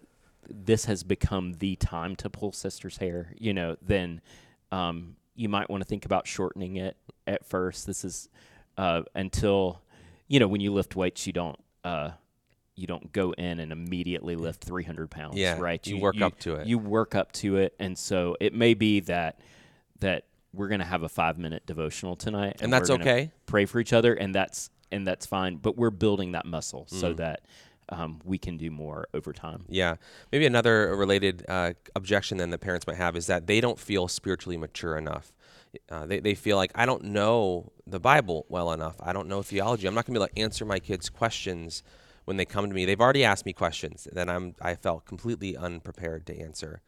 this 0.49 0.85
has 0.85 1.03
become 1.03 1.55
the 1.55 1.77
time 1.77 2.15
to 2.17 2.31
pull 2.31 2.53
sister's 2.53 2.99
hair. 2.99 3.33
You 3.39 3.53
know, 3.55 3.77
then 3.83 4.21
um, 4.71 5.17
you 5.35 5.49
might 5.49 5.71
want 5.71 5.83
to 5.83 5.89
think 5.89 6.05
about 6.05 6.27
shortening 6.27 6.77
it 6.77 6.97
at 7.27 7.45
first. 7.47 7.87
This 7.87 8.05
is 8.05 8.29
uh, 8.77 9.03
until 9.15 9.81
you 10.29 10.39
know 10.41 10.49
when 10.49 10.61
you 10.61 10.73
lift 10.73 10.95
weights, 10.97 11.27
you 11.27 11.33
don't. 11.33 11.59
Uh, 11.83 12.11
you 12.77 12.89
don't 12.89 13.13
go 13.13 13.31
in 13.31 13.61
and 13.61 13.71
immediately 13.71 14.35
lift 14.35 14.65
300 14.65 15.09
pounds, 15.09 15.37
Yeah, 15.37 15.61
right? 15.61 15.87
you 15.87 15.99
work 15.99 16.21
up 16.21 16.37
to 16.41 16.57
it. 16.57 16.67
You 16.67 16.77
work 16.77 17.15
up 17.15 17.31
to 17.35 17.57
it, 17.59 17.73
and 17.79 17.97
so 17.97 18.37
it 18.41 18.53
may 18.53 18.75
be 18.75 18.99
that 19.01 19.39
that 20.01 20.25
we're 20.55 20.69
going 20.69 20.81
to 20.81 20.87
have 20.87 21.03
a 21.03 21.09
five 21.09 21.39
minute 21.39 21.67
devotional 21.67 22.17
tonight, 22.17 22.57
And 22.61 22.71
we're 22.73 22.79
that's 22.79 22.91
okay? 22.91 23.31
Pray 23.47 23.65
for 23.67 23.81
each 23.81 23.93
other, 23.93 24.15
and 24.15 24.35
that's 24.35 24.71
and 24.93 25.07
that's 25.07 25.27
fine. 25.27 25.57
But 25.57 25.77
we're 25.77 25.91
building 25.91 26.33
that 26.33 26.47
muscle 26.47 26.87
so 26.89 27.13
Mm. 27.13 27.17
that 27.17 27.41
um, 27.91 28.21
we 28.25 28.39
can 28.39 28.57
do 28.57 28.71
more 28.71 29.09
over 29.13 29.33
time. 29.33 29.65
Yeah. 29.69 29.97
Maybe 30.33 30.47
another 30.47 30.95
related 30.97 31.45
uh, 31.49 31.73
objection 31.95 32.39
then 32.39 32.51
the 32.51 32.59
parents 32.59 32.87
might 32.87 32.97
have 32.97 33.15
is 33.17 33.27
that 33.27 33.47
they 33.47 33.61
don't 33.61 33.79
feel 33.79 34.09
spiritually 34.09 34.57
mature 34.57 34.97
enough. 34.97 35.33
Uh, 35.91 36.07
they, 36.07 36.21
they 36.21 36.35
feel 36.35 36.57
like, 36.57 36.71
I 36.75 36.87
don't 36.87 37.05
know 37.05 37.73
the 37.87 38.01
Bible 38.01 38.47
well 38.49 38.73
enough. 38.73 38.97
I 39.01 39.13
don't 39.13 39.29
know 39.29 39.43
theology. 39.43 39.87
I'm 39.87 39.95
not 39.95 40.07
going 40.07 40.15
to 40.15 40.21
be 40.21 40.25
able 40.25 40.35
to 40.35 40.41
answer 40.41 40.65
my 40.65 40.79
kids' 40.79 41.11
questions 41.11 41.83
when 42.25 42.37
they 42.39 42.45
come 42.47 42.69
to 42.69 42.75
me. 42.75 42.85
They've 42.87 43.01
already 43.01 43.25
asked 43.25 43.45
me 43.45 43.53
questions 43.53 44.09
that 44.13 44.31
I'm, 44.31 44.55
I 44.63 44.77
felt 44.77 45.05
completely 45.05 45.55
unprepared 45.57 46.25
to 46.29 46.39
answer. 46.41 46.81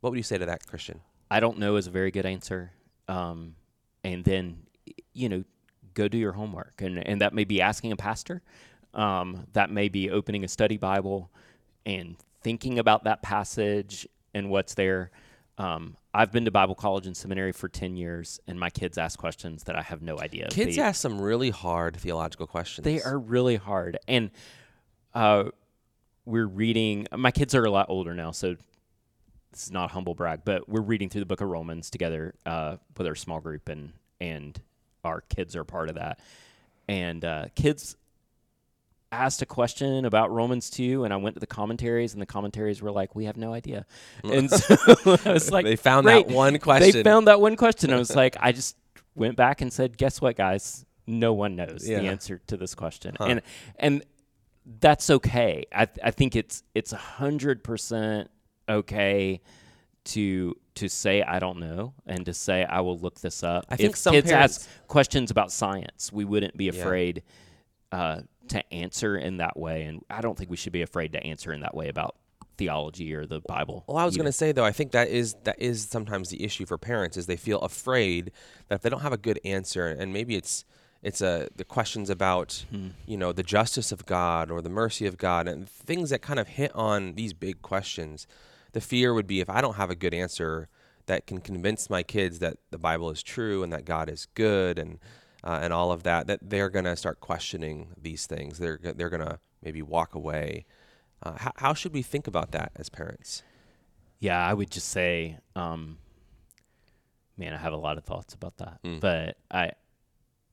What 0.00 0.10
would 0.10 0.16
you 0.16 0.22
say 0.24 0.38
to 0.38 0.46
that, 0.46 0.66
Christian? 0.66 1.00
I 1.30 1.38
don't 1.40 1.58
know 1.58 1.76
is 1.76 1.86
a 1.86 1.90
very 1.90 2.10
good 2.10 2.26
answer. 2.26 2.72
Um, 3.12 3.56
and 4.04 4.24
then, 4.24 4.62
you 5.12 5.28
know, 5.28 5.44
go 5.94 6.08
do 6.08 6.16
your 6.18 6.32
homework. 6.32 6.80
And, 6.80 7.06
and 7.06 7.20
that 7.20 7.34
may 7.34 7.44
be 7.44 7.60
asking 7.60 7.92
a 7.92 7.96
pastor. 7.96 8.42
Um, 8.94 9.46
that 9.52 9.70
may 9.70 9.88
be 9.88 10.10
opening 10.10 10.44
a 10.44 10.48
study 10.48 10.76
Bible 10.76 11.30
and 11.84 12.16
thinking 12.42 12.78
about 12.78 13.04
that 13.04 13.22
passage 13.22 14.06
and 14.34 14.48
what's 14.50 14.74
there. 14.74 15.10
Um, 15.58 15.96
I've 16.14 16.32
been 16.32 16.44
to 16.46 16.50
Bible 16.50 16.74
college 16.74 17.06
and 17.06 17.16
seminary 17.16 17.52
for 17.52 17.68
10 17.68 17.96
years, 17.96 18.40
and 18.46 18.58
my 18.58 18.70
kids 18.70 18.98
ask 18.98 19.18
questions 19.18 19.64
that 19.64 19.76
I 19.76 19.82
have 19.82 20.02
no 20.02 20.18
idea. 20.18 20.48
Kids 20.48 20.76
They- 20.76 20.82
ask 20.82 21.00
some 21.00 21.20
really 21.20 21.50
hard 21.50 21.96
theological 21.96 22.46
questions. 22.46 22.84
they 22.84 23.02
are 23.02 23.18
really 23.18 23.56
hard. 23.56 23.98
And 24.08 24.30
uh, 25.14 25.44
we're 26.24 26.46
reading, 26.46 27.06
my 27.16 27.30
kids 27.30 27.54
are 27.54 27.64
a 27.64 27.70
lot 27.70 27.86
older 27.88 28.14
now, 28.14 28.30
so 28.30 28.56
this 29.52 29.64
is 29.64 29.70
not 29.70 29.90
humble 29.92 30.14
brag, 30.14 30.40
but 30.44 30.68
we're 30.68 30.80
reading 30.80 31.08
through 31.08 31.20
the 31.20 31.26
book 31.26 31.40
of 31.40 31.48
Romans 31.48 31.90
together 31.90 32.34
uh, 32.46 32.76
with 32.96 33.06
our 33.06 33.14
small 33.14 33.40
group, 33.40 33.68
and, 33.68 33.92
and 34.20 34.60
our 35.04 35.20
kids 35.22 35.54
are 35.56 35.64
part 35.64 35.88
of 35.88 35.94
that. 35.96 36.18
And 36.88 37.24
uh, 37.24 37.46
kids 37.54 37.96
asked 39.10 39.42
a 39.42 39.46
question 39.46 40.04
about 40.06 40.30
Romans 40.32 40.70
2, 40.70 41.04
and 41.04 41.12
I 41.12 41.16
went 41.18 41.36
to 41.36 41.40
the 41.40 41.46
commentaries, 41.46 42.14
and 42.14 42.22
the 42.22 42.26
commentaries 42.26 42.80
were 42.80 42.90
like, 42.90 43.14
we 43.14 43.26
have 43.26 43.36
no 43.36 43.52
idea. 43.52 43.84
And 44.24 44.50
so 44.50 44.74
I 45.26 45.32
was 45.32 45.50
like, 45.50 45.64
They 45.64 45.76
found 45.76 46.04
"Great." 46.06 46.26
that 46.28 46.34
one 46.34 46.58
question. 46.58 46.90
They 46.92 47.02
found 47.02 47.28
that 47.28 47.40
one 47.40 47.56
question. 47.56 47.92
I 47.92 47.98
was 47.98 48.16
like, 48.16 48.36
I 48.40 48.52
just 48.52 48.76
went 49.14 49.36
back 49.36 49.60
and 49.60 49.70
said, 49.72 49.98
guess 49.98 50.20
what, 50.20 50.36
guys? 50.36 50.86
No 51.06 51.34
one 51.34 51.56
knows 51.56 51.86
Yeah. 51.86 52.00
the 52.00 52.06
answer 52.06 52.40
to 52.46 52.56
this 52.56 52.74
question, 52.74 53.16
and 53.20 53.42
and 53.76 54.04
that's 54.80 55.10
okay. 55.10 55.64
I 55.74 55.88
I 56.02 56.12
think 56.12 56.36
it's 56.36 56.62
it's 56.76 56.92
a 56.92 56.96
hundred 56.96 57.64
percent 57.64 58.30
okay 58.68 59.40
to 60.04 60.56
to 60.74 60.88
say 60.88 61.22
I 61.22 61.38
don't 61.38 61.58
know 61.58 61.94
and 62.06 62.24
to 62.26 62.34
say 62.34 62.64
I 62.64 62.80
will 62.80 62.98
look 62.98 63.20
this 63.20 63.42
up. 63.42 63.66
I 63.68 63.76
think 63.76 63.90
if 63.90 63.96
some 63.96 64.14
kids 64.14 64.30
parents- 64.30 64.58
ask 64.58 64.86
questions 64.88 65.30
about 65.30 65.52
science, 65.52 66.12
we 66.12 66.24
wouldn't 66.24 66.56
be 66.56 66.68
afraid 66.68 67.22
uh, 67.92 68.20
to 68.48 68.72
answer 68.72 69.16
in 69.16 69.36
that 69.36 69.56
way, 69.58 69.84
and 69.84 70.02
I 70.10 70.20
don't 70.20 70.36
think 70.36 70.50
we 70.50 70.56
should 70.56 70.72
be 70.72 70.82
afraid 70.82 71.12
to 71.12 71.22
answer 71.22 71.52
in 71.52 71.60
that 71.60 71.74
way 71.74 71.88
about 71.88 72.16
theology 72.58 73.14
or 73.14 73.26
the 73.26 73.40
Bible. 73.40 73.84
Well, 73.86 73.96
I 73.96 74.04
was 74.04 74.16
going 74.16 74.26
to 74.26 74.32
say 74.32 74.52
though, 74.52 74.64
I 74.64 74.72
think 74.72 74.92
that 74.92 75.08
is 75.08 75.34
that 75.44 75.60
is 75.60 75.86
sometimes 75.86 76.30
the 76.30 76.42
issue 76.42 76.66
for 76.66 76.78
parents 76.78 77.16
is 77.16 77.26
they 77.26 77.36
feel 77.36 77.60
afraid 77.60 78.32
that 78.68 78.76
if 78.76 78.82
they 78.82 78.90
don't 78.90 79.00
have 79.02 79.12
a 79.12 79.18
good 79.18 79.40
answer, 79.44 79.86
and 79.88 80.12
maybe 80.12 80.36
it's 80.36 80.64
it's 81.02 81.20
a 81.20 81.48
the 81.54 81.64
questions 81.64 82.08
about 82.10 82.64
you 83.06 83.16
know 83.16 83.32
the 83.32 83.42
justice 83.42 83.92
of 83.92 84.06
God 84.06 84.50
or 84.50 84.62
the 84.62 84.70
mercy 84.70 85.06
of 85.06 85.16
God 85.18 85.46
and 85.48 85.68
things 85.68 86.10
that 86.10 86.22
kind 86.22 86.38
of 86.40 86.48
hit 86.48 86.74
on 86.74 87.14
these 87.14 87.32
big 87.32 87.62
questions. 87.62 88.26
The 88.72 88.80
fear 88.80 89.14
would 89.14 89.26
be 89.26 89.40
if 89.40 89.50
I 89.50 89.60
don't 89.60 89.76
have 89.76 89.90
a 89.90 89.94
good 89.94 90.14
answer 90.14 90.68
that 91.06 91.26
can 91.26 91.40
convince 91.40 91.90
my 91.90 92.02
kids 92.02 92.38
that 92.38 92.58
the 92.70 92.78
Bible 92.78 93.10
is 93.10 93.22
true 93.22 93.62
and 93.62 93.72
that 93.72 93.84
God 93.84 94.08
is 94.08 94.26
good 94.34 94.78
and 94.78 94.98
uh, 95.44 95.58
and 95.60 95.72
all 95.72 95.90
of 95.90 96.04
that, 96.04 96.28
that 96.28 96.38
they're 96.40 96.70
going 96.70 96.84
to 96.84 96.96
start 96.96 97.18
questioning 97.20 97.88
these 98.00 98.26
things. 98.26 98.58
They're 98.58 98.78
they're 98.82 99.10
going 99.10 99.26
to 99.26 99.38
maybe 99.62 99.82
walk 99.82 100.14
away. 100.14 100.64
Uh, 101.22 101.36
how, 101.36 101.52
how 101.56 101.74
should 101.74 101.92
we 101.92 102.02
think 102.02 102.26
about 102.26 102.52
that 102.52 102.72
as 102.76 102.88
parents? 102.88 103.42
Yeah, 104.18 104.44
I 104.44 104.54
would 104.54 104.70
just 104.70 104.88
say, 104.88 105.38
um, 105.56 105.98
man, 107.36 107.54
I 107.54 107.56
have 107.56 107.72
a 107.72 107.76
lot 107.76 107.98
of 107.98 108.04
thoughts 108.04 108.34
about 108.34 108.56
that. 108.58 108.78
Mm. 108.84 109.00
But 109.00 109.36
I, 109.50 109.72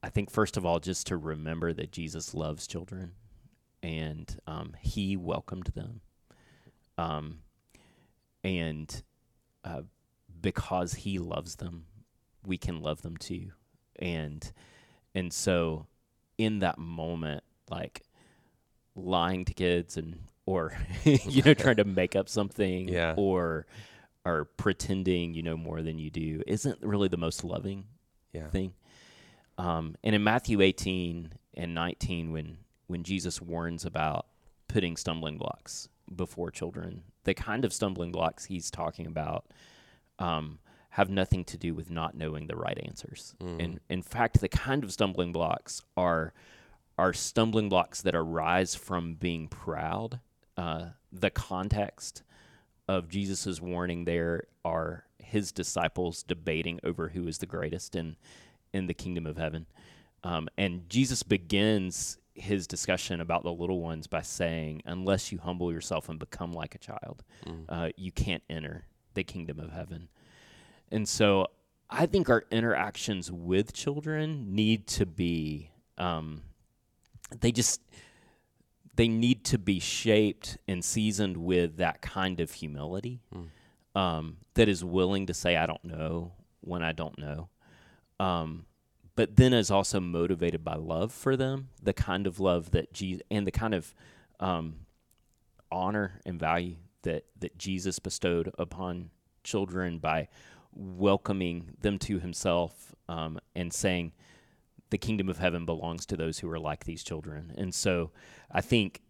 I 0.01 0.09
think 0.09 0.31
first 0.31 0.57
of 0.57 0.65
all, 0.65 0.79
just 0.79 1.07
to 1.07 1.17
remember 1.17 1.73
that 1.73 1.91
Jesus 1.91 2.33
loves 2.33 2.67
children, 2.67 3.13
and 3.83 4.39
um, 4.47 4.75
He 4.81 5.17
welcomed 5.17 5.71
them, 5.75 6.01
um, 6.97 7.39
and 8.43 9.03
uh, 9.63 9.81
because 10.41 10.93
He 10.93 11.19
loves 11.19 11.55
them, 11.55 11.85
we 12.45 12.57
can 12.57 12.81
love 12.81 13.01
them 13.01 13.17
too, 13.17 13.51
and 13.97 14.51
and 15.15 15.33
so 15.33 15.87
in 16.37 16.59
that 16.59 16.77
moment, 16.77 17.43
like 17.69 18.03
lying 18.95 19.45
to 19.45 19.53
kids 19.53 19.97
and 19.97 20.19
or 20.45 20.73
you 21.03 21.41
know 21.43 21.53
trying 21.53 21.75
to 21.77 21.83
make 21.85 22.15
up 22.15 22.27
something 22.29 22.87
Yeah. 22.89 23.13
or 23.17 23.65
or 24.25 24.45
pretending 24.45 25.33
you 25.33 25.43
know 25.43 25.55
more 25.55 25.81
than 25.81 25.97
you 25.99 26.09
do 26.09 26.41
isn't 26.47 26.81
really 26.81 27.07
the 27.07 27.17
most 27.17 27.43
loving 27.43 27.85
Yeah. 28.33 28.49
thing 28.49 28.73
um, 29.57 29.95
and 30.03 30.15
in 30.15 30.23
matthew 30.23 30.59
18 30.61 31.31
and 31.53 31.73
19 31.75 32.31
when 32.31 32.57
when 32.87 33.03
jesus 33.03 33.41
warns 33.41 33.85
about 33.85 34.25
putting 34.67 34.97
stumbling 34.97 35.37
blocks 35.37 35.87
before 36.13 36.51
children 36.51 37.03
the 37.29 37.33
kind 37.33 37.63
of 37.65 37.71
stumbling 37.73 38.11
blocks 38.11 38.45
he's 38.45 38.69
talking 38.71 39.05
about 39.07 39.45
um, 40.17 40.59
have 40.89 41.09
nothing 41.09 41.43
to 41.45 41.57
do 41.57 41.73
with 41.73 41.89
not 41.89 42.15
knowing 42.15 42.47
the 42.47 42.55
right 42.55 42.79
answers 42.87 43.35
and 43.61 43.79
in 43.89 44.01
fact 44.01 44.41
the 44.41 44.49
kind 44.49 44.83
of 44.83 44.91
stumbling 44.91 45.31
blocks 45.31 45.81
are 45.95 46.33
are 46.99 47.13
stumbling 47.13 47.69
blocks 47.69 48.01
that 48.01 48.13
arise 48.13 48.75
from 48.75 49.13
being 49.13 49.47
proud. 49.47 50.19
Uh, 50.57 50.87
the 51.13 51.29
context 51.29 52.23
of 52.89 53.07
Jesus' 53.07 53.61
warning 53.61 54.03
there 54.03 54.43
are 54.65 55.05
his 55.17 55.53
disciples 55.53 56.23
debating 56.23 56.77
over 56.83 57.07
who 57.07 57.25
is 57.25 57.37
the 57.37 57.45
greatest 57.45 57.95
in 57.95 58.17
in 58.73 58.87
the 58.87 58.93
kingdom 58.93 59.25
of 59.25 59.37
heaven. 59.37 59.65
Um, 60.25 60.49
and 60.57 60.89
Jesus 60.89 61.23
begins 61.23 62.18
his 62.39 62.67
discussion 62.67 63.21
about 63.21 63.43
the 63.43 63.51
little 63.51 63.81
ones 63.81 64.07
by 64.07 64.21
saying, 64.21 64.81
Unless 64.85 65.31
you 65.31 65.37
humble 65.39 65.71
yourself 65.71 66.09
and 66.09 66.19
become 66.19 66.51
like 66.53 66.75
a 66.75 66.79
child, 66.79 67.23
uh, 67.69 67.89
you 67.97 68.11
can't 68.11 68.43
enter 68.49 68.85
the 69.13 69.23
kingdom 69.23 69.59
of 69.59 69.71
heaven. 69.71 70.09
And 70.91 71.07
so 71.07 71.47
I 71.89 72.05
think 72.05 72.29
our 72.29 72.43
interactions 72.51 73.31
with 73.31 73.73
children 73.73 74.55
need 74.55 74.87
to 74.87 75.05
be, 75.05 75.71
um, 75.97 76.41
they 77.41 77.51
just, 77.51 77.81
they 78.95 79.07
need 79.07 79.43
to 79.45 79.57
be 79.57 79.79
shaped 79.79 80.57
and 80.67 80.83
seasoned 80.83 81.37
with 81.37 81.77
that 81.77 82.01
kind 82.01 82.39
of 82.39 82.51
humility 82.51 83.21
um, 83.95 84.37
that 84.55 84.67
is 84.67 84.83
willing 84.83 85.25
to 85.27 85.33
say, 85.33 85.55
I 85.57 85.65
don't 85.65 85.83
know 85.83 86.33
when 86.61 86.83
I 86.83 86.91
don't 86.91 87.17
know. 87.17 87.49
Um, 88.19 88.65
but 89.19 89.35
then 89.35 89.51
is 89.51 89.69
also 89.69 89.99
motivated 89.99 90.63
by 90.63 90.75
love 90.75 91.11
for 91.11 91.35
them, 91.35 91.67
the 91.83 91.91
kind 91.91 92.25
of 92.25 92.39
love 92.39 92.71
that 92.71 92.93
Jesus 92.93 93.21
and 93.29 93.45
the 93.45 93.51
kind 93.51 93.73
of 93.73 93.93
um, 94.39 94.85
honor 95.69 96.21
and 96.25 96.39
value 96.39 96.77
that 97.01 97.25
that 97.37 97.57
Jesus 97.57 97.99
bestowed 97.99 98.49
upon 98.57 99.09
children 99.43 99.99
by 99.99 100.29
welcoming 100.73 101.75
them 101.81 101.99
to 101.99 102.19
Himself 102.19 102.95
um, 103.09 103.41
and 103.57 103.73
saying, 103.73 104.13
"The 104.89 104.97
kingdom 104.97 105.27
of 105.27 105.37
heaven 105.37 105.65
belongs 105.65 106.05
to 106.05 106.15
those 106.15 106.39
who 106.39 106.49
are 106.49 106.57
like 106.57 106.85
these 106.85 107.03
children." 107.03 107.53
And 107.57 107.75
so, 107.75 108.11
I 108.49 108.61
think 108.61 109.01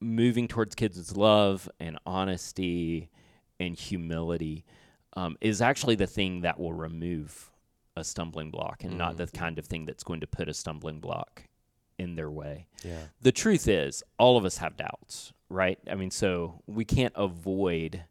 moving 0.00 0.48
towards 0.48 0.74
kids' 0.74 1.16
love 1.16 1.70
and 1.78 2.00
honesty 2.04 3.10
and 3.60 3.76
humility 3.76 4.64
um, 5.12 5.36
is 5.40 5.62
actually 5.62 5.94
the 5.94 6.08
thing 6.08 6.40
that 6.40 6.58
will 6.58 6.72
remove 6.72 7.52
a 7.96 8.04
stumbling 8.04 8.50
block 8.50 8.84
and 8.84 8.98
not 8.98 9.16
the 9.16 9.26
kind 9.26 9.58
of 9.58 9.66
thing 9.66 9.86
that's 9.86 10.04
going 10.04 10.20
to 10.20 10.26
put 10.26 10.48
a 10.48 10.54
stumbling 10.54 11.00
block 11.00 11.44
in 11.98 12.14
their 12.14 12.30
way. 12.30 12.66
Yeah. 12.84 13.00
The 13.22 13.32
truth 13.32 13.68
is, 13.68 14.02
all 14.18 14.36
of 14.36 14.44
us 14.44 14.58
have 14.58 14.76
doubts, 14.76 15.32
right? 15.48 15.78
I 15.90 15.94
mean, 15.94 16.10
so 16.10 16.62
we 16.66 16.84
can't 16.84 17.14
avoid 17.16 18.04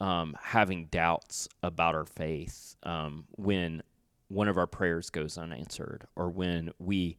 um, 0.00 0.36
having 0.40 0.86
doubts 0.86 1.48
about 1.62 1.94
our 1.94 2.04
faith 2.04 2.76
um, 2.82 3.24
when 3.32 3.82
one 4.28 4.48
of 4.48 4.58
our 4.58 4.66
prayers 4.66 5.10
goes 5.10 5.38
unanswered 5.38 6.06
or 6.16 6.28
when 6.28 6.72
we 6.78 7.16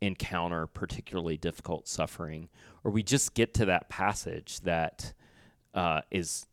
encounter 0.00 0.66
particularly 0.66 1.36
difficult 1.36 1.86
suffering 1.86 2.48
or 2.84 2.90
we 2.90 3.02
just 3.02 3.34
get 3.34 3.52
to 3.54 3.66
that 3.66 3.88
passage 3.88 4.60
that 4.60 5.12
uh, 5.74 6.00
is 6.10 6.46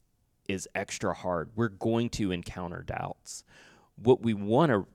is 0.48 0.68
extra 0.76 1.14
hard. 1.14 1.50
We're 1.56 1.68
going 1.68 2.10
to 2.12 2.32
encounter 2.32 2.82
doubts. 2.82 3.44
What 4.02 4.22
we 4.22 4.34
want 4.34 4.72
to 4.72 4.86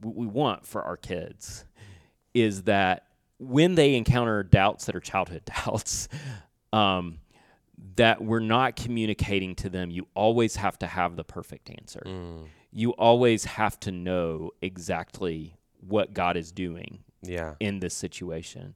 what 0.00 0.14
we 0.14 0.26
want 0.26 0.66
for 0.66 0.82
our 0.82 0.96
kids 0.96 1.64
is 2.34 2.62
that 2.64 3.06
when 3.38 3.74
they 3.74 3.94
encounter 3.94 4.42
doubts 4.42 4.86
that 4.86 4.94
are 4.96 5.00
childhood 5.00 5.42
doubts, 5.66 6.08
um, 6.72 7.18
that 7.96 8.22
we're 8.22 8.40
not 8.40 8.76
communicating 8.76 9.54
to 9.56 9.68
them. 9.68 9.90
You 9.90 10.06
always 10.14 10.56
have 10.56 10.78
to 10.80 10.86
have 10.86 11.16
the 11.16 11.24
perfect 11.24 11.70
answer. 11.70 12.02
Mm. 12.06 12.46
You 12.72 12.90
always 12.92 13.44
have 13.44 13.78
to 13.80 13.92
know 13.92 14.50
exactly 14.62 15.56
what 15.80 16.12
God 16.14 16.36
is 16.36 16.50
doing 16.50 17.00
Yeah. 17.22 17.54
in 17.60 17.80
this 17.80 17.94
situation. 17.94 18.74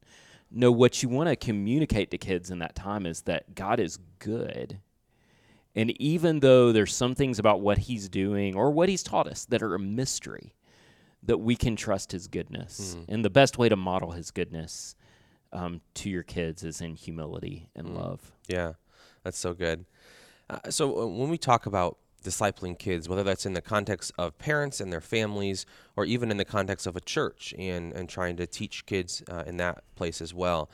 No, 0.51 0.71
what 0.71 1.01
you 1.03 1.09
want 1.09 1.29
to 1.29 1.35
communicate 1.35 2.11
to 2.11 2.17
kids 2.17 2.49
in 2.51 2.59
that 2.59 2.75
time 2.75 3.05
is 3.05 3.21
that 3.23 3.55
God 3.55 3.79
is 3.79 3.97
good. 4.19 4.79
And 5.75 5.91
even 6.01 6.39
though 6.39 6.71
there's 6.71 6.93
some 6.95 7.13
things 7.15 7.39
about 7.39 7.61
what 7.61 7.77
he's 7.77 8.09
doing 8.09 8.55
or 8.55 8.71
what 8.71 8.89
he's 8.89 9.03
taught 9.03 9.27
us 9.27 9.45
that 9.45 9.61
are 9.61 9.75
a 9.75 9.79
mystery, 9.79 10.53
that 11.23 11.37
we 11.37 11.55
can 11.55 11.75
trust 11.75 12.11
his 12.11 12.27
goodness. 12.27 12.95
And 13.07 13.23
the 13.25 13.29
best 13.29 13.57
way 13.57 13.69
to 13.69 13.75
model 13.75 14.11
his 14.11 14.31
goodness 14.31 14.95
um, 15.51 15.81
to 15.95 16.09
your 16.09 16.23
kids 16.23 16.63
is 16.63 16.81
in 16.81 16.95
humility 16.95 17.69
and 17.75 17.95
love. 17.95 18.31
Yeah, 18.47 18.73
that's 19.23 19.37
so 19.37 19.53
good. 19.53 19.85
Uh, 20.49 20.69
so 20.69 21.01
uh, 21.01 21.05
when 21.07 21.29
we 21.29 21.37
talk 21.37 21.65
about 21.65 21.97
discipling 22.23 22.77
kids, 22.77 23.07
whether 23.07 23.23
that's 23.23 23.45
in 23.45 23.53
the 23.53 23.61
context 23.61 24.11
of 24.17 24.37
parents 24.37 24.79
and 24.81 24.91
their 24.91 25.01
families, 25.01 25.65
or 25.95 26.05
even 26.05 26.31
in 26.31 26.37
the 26.37 26.45
context 26.45 26.85
of 26.87 26.95
a 26.95 27.01
church 27.01 27.53
and 27.57 27.93
and 27.93 28.09
trying 28.09 28.35
to 28.37 28.47
teach 28.47 28.85
kids 28.85 29.23
uh, 29.29 29.43
in 29.45 29.57
that 29.57 29.83
place 29.95 30.21
as 30.21 30.33
well, 30.33 30.69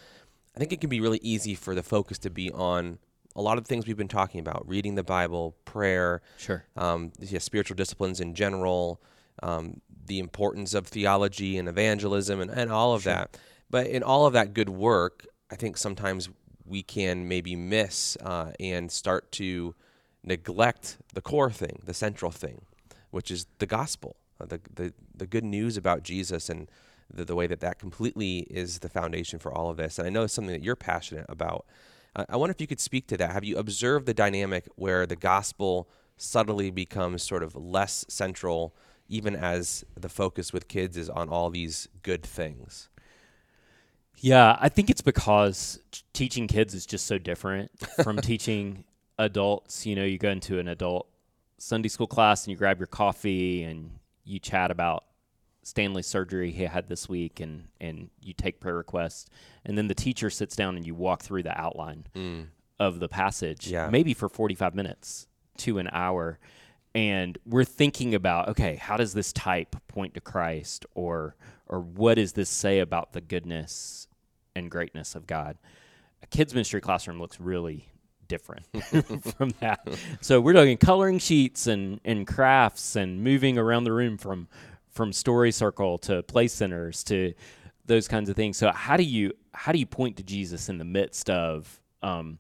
I 0.56 0.60
think 0.60 0.72
it 0.72 0.82
can 0.82 0.90
be 0.90 1.02
really 1.02 1.20
easy 1.22 1.56
for 1.56 1.76
the 1.76 1.84
focus 1.84 2.18
to 2.20 2.30
be 2.30 2.52
on 2.52 3.00
a 3.36 3.42
lot 3.42 3.58
of 3.58 3.66
the 3.66 3.68
things 3.68 3.86
we've 3.86 3.98
been 3.98 4.08
talking 4.08 4.40
about: 4.40 4.68
reading 4.68 4.96
the 4.96 5.04
Bible, 5.04 5.56
prayer, 5.66 6.22
Sure. 6.38 6.66
um, 6.78 7.12
yeah, 7.20 7.40
spiritual 7.40 7.76
disciplines 7.76 8.20
in 8.22 8.34
general, 8.34 9.02
um, 9.44 9.82
the 10.06 10.20
importance 10.20 10.74
of 10.74 10.88
theology 10.88 11.58
and 11.58 11.68
evangelism, 11.68 12.40
and, 12.40 12.52
and 12.52 12.72
all 12.72 12.94
of 12.94 13.04
that. 13.04 13.38
But 13.70 13.88
in 13.88 14.04
all 14.04 14.26
of 14.26 14.34
that 14.34 14.54
good 14.54 14.70
work, 14.70 15.26
I 15.52 15.56
think 15.56 15.78
sometimes 15.78 16.30
we 16.66 16.84
can 16.84 17.28
maybe 17.28 17.56
miss 17.56 18.18
uh, 18.22 18.52
and 18.60 18.92
start 18.92 19.32
to 19.34 19.76
neglect 20.24 20.98
the 21.14 21.22
core 21.22 21.52
thing, 21.52 21.82
the 21.86 21.94
central 21.94 22.32
thing, 22.32 22.62
which 23.12 23.30
is 23.30 23.46
the 23.60 23.66
gospel, 23.66 24.16
uh, 24.42 24.46
the, 24.46 24.60
the, 24.74 24.94
the 25.16 25.28
good 25.28 25.44
news 25.44 25.78
about 25.78 26.04
Jesus 26.04 26.50
and 26.50 26.70
the, 27.14 27.24
the 27.24 27.36
way 27.36 27.48
that 27.48 27.60
that 27.60 27.78
completely 27.78 28.40
is 28.50 28.80
the 28.80 28.90
foundation 28.90 29.40
for 29.40 29.54
all 29.54 29.70
of 29.70 29.78
this. 29.78 30.00
And 30.00 30.08
I 30.08 30.10
know 30.10 30.24
it's 30.24 30.34
something 30.34 30.54
that 30.54 30.64
you're 30.64 30.76
passionate 30.76 31.26
about. 31.30 31.66
Uh, 32.16 32.26
I 32.30 32.38
wonder 32.38 32.52
if 32.52 32.62
you 32.62 32.68
could 32.68 32.80
speak 32.80 33.08
to 33.08 33.18
that. 33.18 33.32
Have 33.32 33.44
you 33.44 33.58
observed 33.58 34.06
the 34.08 34.14
dynamic 34.14 34.68
where 34.76 35.06
the 35.06 35.16
gospel 35.16 35.88
subtly 36.18 36.72
becomes 36.72 37.22
sort 37.22 37.44
of 37.44 37.56
less 37.56 38.06
central, 38.08 38.74
even 39.08 39.36
as 39.36 39.84
the 39.96 40.10
focus 40.10 40.52
with 40.54 40.68
kids 40.68 40.98
is 40.98 41.10
on 41.10 41.30
all 41.30 41.50
these 41.50 41.88
good 42.04 42.24
things? 42.24 42.90
Yeah, 44.18 44.58
I 44.60 44.70
think 44.70 44.90
it's 44.90 45.02
because 45.02 45.80
teaching 46.14 46.48
kids 46.48 46.74
is 46.74 46.86
just 46.86 47.06
so 47.06 47.18
different 47.18 47.72
from 48.04 48.18
teaching 48.22 48.86
adults. 49.20 49.86
You 49.86 49.96
know, 49.96 50.06
you 50.06 50.18
go 50.18 50.30
into 50.30 50.60
an 50.60 50.68
adult 50.68 51.08
Sunday 51.58 51.90
school 51.90 52.08
class 52.08 52.46
and 52.46 52.52
you 52.52 52.58
grab 52.58 52.80
your 52.80 52.88
coffee 52.88 53.64
and 53.64 53.92
you 54.24 54.40
chat 54.40 54.72
about 54.72 55.04
Stanley's 55.64 56.06
surgery 56.06 56.52
he 56.52 56.64
had 56.64 56.90
this 56.90 57.10
week 57.10 57.40
and 57.40 57.68
and 57.82 58.10
you 58.22 58.34
take 58.34 58.60
prayer 58.60 58.76
requests 58.76 59.28
and 59.66 59.76
then 59.76 59.88
the 59.88 59.96
teacher 59.96 60.30
sits 60.30 60.56
down 60.56 60.76
and 60.76 60.86
you 60.86 60.94
walk 60.94 61.24
through 61.24 61.42
the 61.42 61.60
outline 61.60 62.06
mm. 62.16 62.46
of 62.80 63.00
the 63.00 63.08
passage 63.08 63.68
Yeah. 63.68 63.90
maybe 63.90 64.14
for 64.14 64.30
45 64.30 64.76
minutes 64.76 65.28
to 65.58 65.80
an 65.80 65.90
hour 65.92 66.38
and 66.96 67.38
we're 67.46 67.66
thinking 67.66 68.16
about 68.16 68.48
okay 68.50 68.78
how 68.78 68.98
does 68.98 69.14
this 69.14 69.32
type 69.34 69.76
point 69.88 70.16
to 70.16 70.22
Christ 70.22 70.86
or 70.96 71.36
or 71.68 71.82
what 71.82 72.16
does 72.16 72.34
this 72.34 72.50
say 72.50 72.80
about 72.80 73.14
the 73.14 73.22
goodness 73.22 74.08
and 74.56 74.72
greatness 74.72 75.14
of 75.14 75.28
God? 75.28 75.58
A 76.24 76.28
kids 76.28 76.54
ministry 76.54 76.82
classroom 76.82 77.20
looks 77.20 77.40
really 77.40 77.90
different 78.28 78.66
from 79.38 79.54
that. 79.60 79.88
So 80.22 80.42
we're 80.42 80.54
talking 80.54 80.78
coloring 80.78 81.20
sheets 81.20 81.68
and 81.68 82.00
and 82.06 82.26
crafts 82.26 82.96
and 82.96 83.24
moving 83.24 83.58
around 83.58 83.84
the 83.84 83.92
room 83.92 84.18
from 84.18 84.48
from 84.90 85.12
story 85.12 85.52
circle 85.52 85.98
to 86.00 86.24
play 86.24 86.48
centers 86.48 87.04
to 87.04 87.34
those 87.86 88.08
kinds 88.08 88.30
of 88.30 88.38
things. 88.38 88.58
So 88.58 88.72
how 88.72 88.96
do 88.96 89.04
you 89.04 89.34
how 89.54 89.74
do 89.74 89.80
you 89.80 89.86
point 89.86 90.18
to 90.18 90.24
Jesus 90.24 90.70
in 90.70 90.78
the 90.78 90.86
midst 90.86 91.30
of 91.30 91.82
um, 92.02 92.40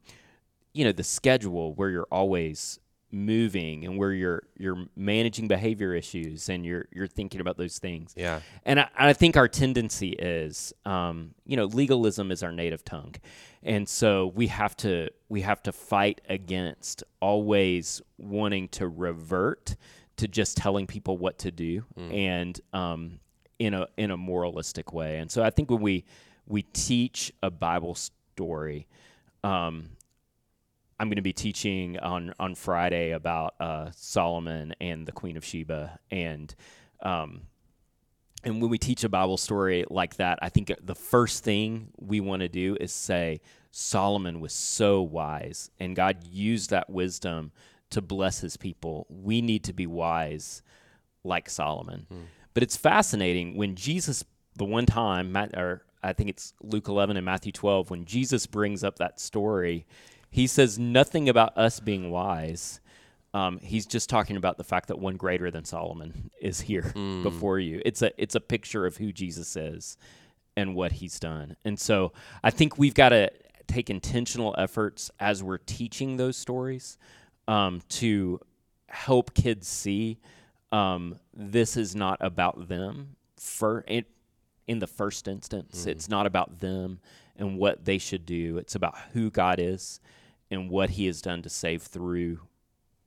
you 0.73 0.85
know 0.85 0.93
the 0.93 1.03
schedule 1.03 1.73
where 1.73 1.89
you're 1.89 2.07
always 2.09 2.79
moving 3.15 3.85
and 3.85 3.97
where 3.97 4.11
you're 4.11 4.43
you're 4.57 4.85
managing 4.95 5.47
behavior 5.47 5.93
issues 5.93 6.49
and 6.49 6.65
you're 6.65 6.85
you're 6.91 7.07
thinking 7.07 7.39
about 7.39 7.57
those 7.57 7.79
things. 7.79 8.13
Yeah. 8.15 8.41
and 8.65 8.81
I, 8.81 8.89
I 8.95 9.13
think 9.13 9.37
our 9.37 9.47
tendency 9.47 10.09
is 10.09 10.73
um, 10.85 11.33
you 11.45 11.55
know 11.55 11.65
legalism 11.65 12.29
is 12.29 12.43
our 12.43 12.51
native 12.51 12.83
tongue. 12.83 13.15
And 13.63 13.87
so 13.89 14.27
we 14.35 14.47
have 14.47 14.75
to 14.77 15.09
we 15.29 15.41
have 15.41 15.63
to 15.63 15.71
fight 15.71 16.21
against 16.29 17.03
always 17.21 18.01
wanting 18.17 18.67
to 18.69 18.87
revert 18.87 19.75
to 20.17 20.27
just 20.27 20.57
telling 20.57 20.85
people 20.85 21.17
what 21.17 21.39
to 21.39 21.51
do 21.51 21.83
and 22.11 22.59
um, 22.73 23.19
in 23.59 23.73
a 23.73 23.87
in 23.97 24.11
a 24.11 24.17
moralistic 24.17 24.93
way. 24.93 25.17
And 25.19 25.31
so 25.31 25.41
I 25.41 25.49
think 25.49 25.71
when 25.71 25.81
we 25.81 26.03
we 26.47 26.63
teach 26.63 27.31
a 27.41 27.49
Bible 27.49 27.95
story 27.95 28.87
um, 29.43 29.89
I'm 30.99 31.07
going 31.07 31.17
to 31.17 31.21
be 31.21 31.33
teaching 31.33 31.99
on 31.99 32.33
on 32.39 32.55
Friday 32.55 33.11
about 33.11 33.55
uh, 33.59 33.91
Solomon 33.95 34.73
and 34.79 35.05
the 35.05 35.11
Queen 35.11 35.37
of 35.37 35.43
Sheba, 35.43 35.99
and 36.09 36.53
um, 37.01 37.41
and 38.43 38.61
when 38.61 38.69
we 38.69 38.77
teach 38.77 39.03
a 39.03 39.09
Bible 39.09 39.37
story 39.37 39.85
like 39.89 40.15
that, 40.17 40.39
I 40.41 40.49
think 40.49 40.71
the 40.81 40.95
first 40.95 41.43
thing 41.43 41.89
we 41.97 42.19
want 42.19 42.41
to 42.41 42.49
do 42.49 42.77
is 42.79 42.93
say 42.93 43.41
Solomon 43.71 44.39
was 44.39 44.53
so 44.53 45.01
wise, 45.01 45.69
and 45.79 45.95
God 45.95 46.23
used 46.23 46.69
that 46.69 46.89
wisdom 46.89 47.51
to 47.89 48.01
bless 48.01 48.39
His 48.39 48.55
people. 48.55 49.05
We 49.09 49.41
need 49.41 49.63
to 49.65 49.73
be 49.73 49.87
wise 49.87 50.61
like 51.23 51.49
Solomon. 51.49 52.07
But 52.53 52.63
it's 52.63 52.77
fascinating 52.77 53.57
when 53.57 53.75
Jesus, 53.75 54.23
the 54.55 54.63
one 54.63 54.85
time, 54.85 55.35
or 55.35 55.83
I 56.01 56.13
think 56.13 56.29
it's 56.29 56.53
Luke 56.61 56.87
11 56.87 57.17
and 57.17 57.25
Matthew 57.25 57.51
12, 57.51 57.89
when 57.89 58.05
Jesus 58.05 58.45
brings 58.45 58.83
up 58.83 58.99
that 58.99 59.19
story, 59.19 59.85
he 60.35 60.47
says 60.47 60.77
nothing 60.77 61.29
about 61.29 61.57
us 61.57 61.79
being 61.79 62.11
wise. 62.11 62.81
Um, 63.33 63.57
he's 63.59 63.85
just 63.85 64.09
talking 64.09 64.35
about 64.35 64.57
the 64.57 64.65
fact 64.65 64.89
that 64.89 64.99
one 64.99 65.15
greater 65.15 65.49
than 65.49 65.63
Solomon 65.63 66.29
is 66.41 66.59
here 66.59 66.91
before 67.23 67.57
you. 67.57 67.81
It's 67.85 68.01
a 68.01 68.11
it's 68.21 68.35
a 68.35 68.41
picture 68.41 68.85
of 68.85 68.97
who 68.97 69.13
Jesus 69.13 69.55
is 69.55 69.97
and 70.57 70.75
what 70.75 70.91
he's 70.91 71.21
done. 71.21 71.55
And 71.63 71.79
so 71.79 72.11
I 72.43 72.51
think 72.51 72.77
we've 72.77 72.93
got 72.93 73.09
to 73.09 73.31
take 73.67 73.89
intentional 73.89 74.53
efforts 74.57 75.09
as 75.21 75.41
we're 75.41 75.57
teaching 75.57 76.17
those 76.17 76.35
stories 76.35 76.97
um, 77.47 77.81
to 77.87 78.41
help 78.89 79.33
kids 79.35 79.69
see 79.69 80.19
um, 80.73 81.17
this 81.33 81.77
is 81.77 81.95
not 81.95 82.17
about 82.19 82.67
them 82.67 83.15
for 83.37 83.85
it 83.87 84.07
in 84.67 84.79
the 84.79 84.87
first 84.87 85.29
instance 85.29 85.85
it's 85.91 86.09
not 86.09 86.25
about 86.25 86.59
them 86.59 86.99
and 87.37 87.57
what 87.57 87.85
they 87.85 87.97
should 87.97 88.25
do 88.25 88.57
it's 88.57 88.75
about 88.75 88.95
who 89.13 89.29
god 89.29 89.59
is 89.59 89.99
and 90.55 90.69
what 90.71 90.89
he 90.91 91.05
has 91.05 91.21
done 91.21 91.41
to 91.43 91.49
save 91.49 91.83
through 91.83 92.39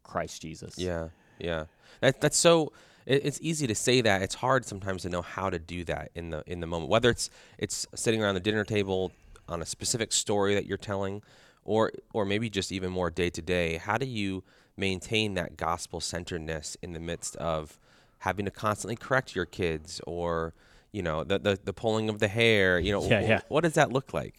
christ 0.04 0.40
jesus 0.42 0.78
Yeah, 0.78 1.08
yeah. 1.38 1.64
That 2.00 2.20
that's 2.20 2.36
so. 2.38 2.72
it, 3.06 3.26
it's 3.26 3.40
easy 3.42 3.66
to 3.66 3.74
say 3.74 4.00
that. 4.02 4.22
It's 4.22 4.36
hard 4.36 4.64
sometimes 4.64 5.02
to 5.02 5.08
know 5.08 5.22
how 5.22 5.50
to 5.50 5.58
do 5.58 5.82
that 5.84 6.10
in 6.14 6.30
the 6.30 6.44
in 6.46 6.60
the 6.60 6.66
moment. 6.66 6.90
Whether 6.90 7.10
it's 7.10 7.28
it's 7.58 7.86
sitting 7.94 8.22
around 8.22 8.34
the 8.34 8.40
dinner 8.48 8.64
table 8.64 9.10
on 9.48 9.60
a 9.62 9.66
specific 9.66 10.12
story 10.12 10.54
that 10.54 10.66
you're 10.66 10.78
telling, 10.78 11.22
or 11.64 11.90
or 12.14 12.24
maybe 12.24 12.48
just 12.48 12.70
even 12.70 12.90
more 12.92 13.10
day 13.10 13.30
to 13.30 13.42
day. 13.42 13.78
How 13.78 13.98
do 13.98 14.06
you 14.06 14.44
maintain 14.76 15.34
that 15.34 15.56
gospel 15.56 16.00
centeredness 16.00 16.76
in 16.82 16.92
the 16.92 17.00
midst 17.00 17.34
of 17.36 17.78
having 18.18 18.44
to 18.44 18.50
constantly 18.52 18.94
correct 18.96 19.34
your 19.34 19.44
kids 19.46 20.00
or 20.06 20.54
you 20.92 21.02
know 21.02 21.24
the 21.24 21.38
the, 21.38 21.58
the 21.64 21.72
pulling 21.72 22.08
of 22.08 22.20
the 22.20 22.28
hair 22.28 22.78
you 22.78 22.92
know 22.92 23.02
Yeah, 23.10 23.20
yeah. 23.20 23.40
what 23.48 23.62
does 23.64 23.74
that 23.74 23.90
look 23.92 24.14
like 24.14 24.38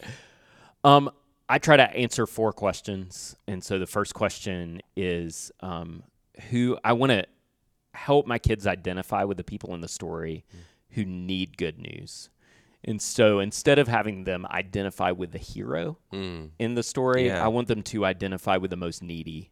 Um, 0.82 1.10
I 1.50 1.58
try 1.58 1.76
to 1.76 1.82
answer 1.96 2.26
four 2.26 2.52
questions, 2.52 3.34
and 3.48 3.62
so 3.62 3.78
the 3.78 3.86
first 3.86 4.14
question 4.14 4.80
is 4.96 5.50
um, 5.60 6.04
who 6.50 6.78
I 6.84 6.92
want 6.92 7.10
to 7.10 7.26
help 7.92 8.26
my 8.26 8.38
kids 8.38 8.66
identify 8.68 9.24
with 9.24 9.36
the 9.36 9.42
people 9.44 9.74
in 9.74 9.80
the 9.80 9.88
story 9.88 10.44
who 10.90 11.04
need 11.04 11.56
good 11.58 11.78
news. 11.78 12.30
And 12.84 13.02
so 13.02 13.40
instead 13.40 13.78
of 13.80 13.88
having 13.88 14.24
them 14.24 14.46
identify 14.46 15.10
with 15.10 15.32
the 15.32 15.38
hero 15.38 15.98
in 16.58 16.74
the 16.76 16.82
story, 16.82 17.26
Yeah. 17.26 17.44
I 17.44 17.48
want 17.48 17.68
them 17.68 17.82
to 17.82 18.04
identify 18.06 18.56
with 18.56 18.70
the 18.70 18.76
most 18.76 19.02
needy 19.02 19.50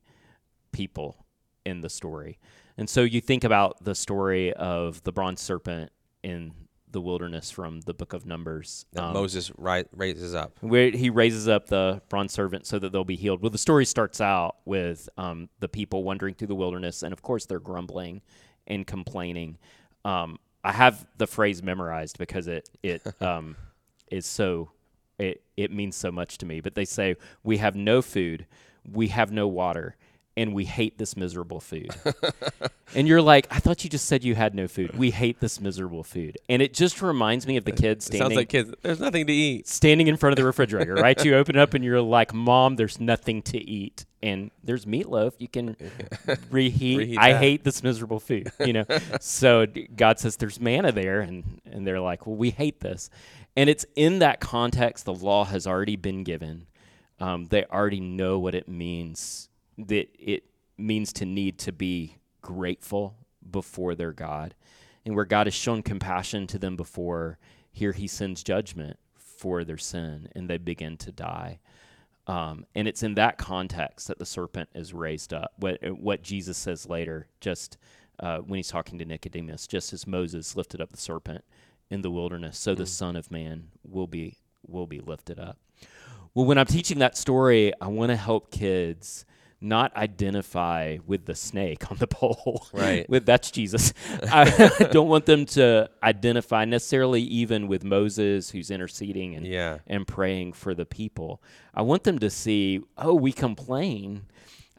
people 0.72 1.26
in 1.66 1.80
the 1.80 1.90
story. 1.90 2.38
And 2.76 2.88
so 2.88 3.02
you 3.02 3.20
think 3.20 3.42
about 3.44 3.84
the 3.84 3.94
story 3.94 4.52
of 4.54 5.02
the 5.02 5.12
bronze 5.12 5.40
serpent 5.40 5.90
in 6.22 6.52
the 6.92 7.00
wilderness 7.00 7.50
from 7.50 7.80
the 7.82 7.94
book 7.94 8.12
of 8.12 8.26
Numbers. 8.26 8.86
that 8.92 9.04
Um, 9.04 9.12
Moses 9.12 9.50
ri- 9.58 9.84
raises 9.94 10.34
up 10.34 10.56
where 10.60 10.90
he 10.90 11.10
raises 11.10 11.48
up 11.48 11.66
the 11.66 12.00
bronze 12.08 12.32
serpent 12.32 12.66
so 12.66 12.78
that 12.78 12.92
they'll 12.92 13.04
be 13.04 13.16
healed. 13.16 13.42
Well, 13.42 13.50
the 13.50 13.58
story 13.58 13.84
starts 13.84 14.20
out 14.20 14.56
with 14.64 15.08
um, 15.16 15.48
the 15.60 15.68
people 15.68 16.04
wandering 16.04 16.34
through 16.34 16.48
the 16.48 16.54
wilderness, 16.54 17.02
and 17.02 17.12
of 17.12 17.22
course, 17.22 17.46
they're 17.46 17.60
grumbling 17.60 18.22
and 18.66 18.86
complaining. 18.86 19.58
Um, 20.04 20.38
I 20.64 20.72
have 20.72 21.06
the 21.16 21.26
phrase 21.26 21.62
memorized 21.62 22.18
because 22.18 22.48
it 22.48 22.68
it 22.82 23.02
um, 23.22 23.56
is 24.10 24.26
so 24.26 24.70
it 25.18 25.42
it 25.56 25.70
means 25.72 25.96
so 25.96 26.10
much 26.10 26.38
to 26.38 26.46
me. 26.46 26.60
But 26.60 26.74
they 26.74 26.84
say 26.84 27.16
we 27.42 27.58
have 27.58 27.76
no 27.76 28.02
food, 28.02 28.46
we 28.90 29.08
have 29.08 29.30
no 29.32 29.46
water, 29.48 29.96
and 30.38 30.54
we 30.54 30.64
hate 30.64 30.98
this 30.98 31.16
miserable 31.16 31.58
food. 31.58 31.90
and 32.94 33.08
you're 33.08 33.20
like, 33.20 33.48
I 33.50 33.58
thought 33.58 33.82
you 33.82 33.90
just 33.90 34.06
said 34.06 34.22
you 34.22 34.36
had 34.36 34.54
no 34.54 34.68
food. 34.68 34.96
We 34.96 35.10
hate 35.10 35.40
this 35.40 35.60
miserable 35.60 36.04
food, 36.04 36.38
and 36.48 36.62
it 36.62 36.72
just 36.72 37.02
reminds 37.02 37.44
me 37.46 37.56
of 37.56 37.64
the 37.64 37.72
kids 37.72 38.04
standing 38.06 38.24
sounds 38.24 38.36
like 38.36 38.48
kids 38.48 38.72
there's 38.82 39.00
nothing 39.00 39.26
to 39.26 39.32
eat 39.32 39.66
standing 39.66 40.06
in 40.06 40.16
front 40.16 40.32
of 40.32 40.36
the 40.36 40.44
refrigerator, 40.46 40.94
right? 40.94 41.22
You 41.24 41.34
open 41.34 41.56
it 41.56 41.58
up 41.58 41.74
and 41.74 41.84
you're 41.84 42.00
like, 42.00 42.32
"Mom, 42.32 42.76
there's 42.76 43.00
nothing 43.00 43.42
to 43.42 43.58
eat." 43.58 44.06
And 44.22 44.50
there's 44.64 44.84
meatloaf. 44.84 45.34
You 45.38 45.48
can 45.48 45.76
reheat. 46.50 46.98
Reheat 46.98 47.18
I 47.18 47.32
that. 47.32 47.38
hate 47.38 47.64
this 47.64 47.82
miserable 47.82 48.20
food, 48.20 48.50
you 48.60 48.72
know. 48.72 48.84
so 49.20 49.66
God 49.96 50.18
says 50.20 50.36
there's 50.36 50.60
manna 50.60 50.92
there, 50.92 51.20
and 51.20 51.60
and 51.70 51.84
they're 51.84 52.00
like, 52.00 52.26
"Well, 52.26 52.36
we 52.36 52.50
hate 52.50 52.80
this." 52.80 53.10
And 53.56 53.68
it's 53.68 53.84
in 53.96 54.20
that 54.20 54.38
context 54.38 55.04
the 55.04 55.14
law 55.14 55.44
has 55.44 55.66
already 55.66 55.96
been 55.96 56.22
given. 56.22 56.66
Um, 57.18 57.46
they 57.46 57.64
already 57.64 57.98
know 57.98 58.38
what 58.38 58.54
it 58.54 58.68
means. 58.68 59.48
That 59.78 60.08
it 60.18 60.44
means 60.76 61.12
to 61.14 61.24
need 61.24 61.58
to 61.60 61.72
be 61.72 62.16
grateful 62.42 63.16
before 63.48 63.94
their 63.94 64.12
God, 64.12 64.54
and 65.06 65.14
where 65.14 65.24
God 65.24 65.46
has 65.46 65.54
shown 65.54 65.82
compassion 65.82 66.46
to 66.48 66.58
them 66.58 66.76
before, 66.76 67.38
here 67.70 67.92
He 67.92 68.06
sends 68.06 68.42
judgment 68.42 68.98
for 69.16 69.64
their 69.64 69.78
sin, 69.78 70.28
and 70.34 70.50
they 70.50 70.58
begin 70.58 70.96
to 70.98 71.12
die. 71.12 71.60
Um, 72.26 72.66
and 72.74 72.86
it's 72.86 73.02
in 73.02 73.14
that 73.14 73.38
context 73.38 74.08
that 74.08 74.18
the 74.18 74.26
serpent 74.26 74.68
is 74.74 74.92
raised 74.92 75.32
up. 75.32 75.52
What 75.56 75.78
what 75.98 76.22
Jesus 76.22 76.58
says 76.58 76.86
later, 76.86 77.28
just 77.40 77.78
uh, 78.20 78.38
when 78.38 78.58
he's 78.58 78.68
talking 78.68 78.98
to 78.98 79.04
Nicodemus, 79.04 79.66
just 79.66 79.92
as 79.92 80.06
Moses 80.06 80.54
lifted 80.54 80.80
up 80.80 80.90
the 80.90 80.98
serpent 80.98 81.44
in 81.88 82.02
the 82.02 82.10
wilderness, 82.10 82.58
so 82.58 82.74
the 82.74 82.84
Son 82.84 83.16
of 83.16 83.30
Man 83.30 83.68
will 83.82 84.06
be 84.06 84.36
will 84.66 84.86
be 84.86 85.00
lifted 85.00 85.38
up. 85.38 85.56
Well, 86.34 86.44
when 86.44 86.58
I'm 86.58 86.66
teaching 86.66 86.98
that 86.98 87.16
story, 87.16 87.72
I 87.80 87.86
want 87.86 88.10
to 88.10 88.16
help 88.16 88.50
kids 88.50 89.24
not 89.60 89.94
identify 89.96 90.98
with 91.06 91.24
the 91.26 91.34
snake 91.34 91.90
on 91.90 91.96
the 91.98 92.06
pole. 92.18 92.66
Right. 92.72 93.08
with 93.10 93.26
that's 93.26 93.50
Jesus. 93.50 93.92
I, 94.22 94.88
don't 94.92 95.08
want 95.08 95.26
them 95.26 95.46
to 95.46 95.90
identify 96.02 96.64
necessarily 96.64 97.22
even 97.22 97.66
with 97.68 97.82
Moses 97.84 98.50
who's 98.50 98.70
interceding 98.70 99.34
and 99.34 99.46
Yeah. 99.46 99.78
and 99.86 100.06
praying 100.06 100.52
for 100.52 100.74
the 100.74 100.86
people. 100.86 101.42
I 101.74 101.82
want 101.82 102.04
them 102.04 102.18
to 102.20 102.30
see, 102.30 102.80
oh, 102.96 103.14
we 103.14 103.32
complain. 103.32 104.26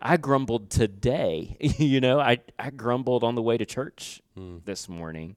I 0.02 0.15
grumbled 0.15 0.70
today. 0.70 1.58
you 1.60 2.00
know, 2.00 2.20
I, 2.22 2.39
I 2.58 2.70
grumbled 2.70 3.24
on 3.24 3.36
the 3.36 3.42
way 3.42 3.58
to 3.58 3.65
church 3.65 4.22
this 4.65 4.88
morning. 4.88 5.36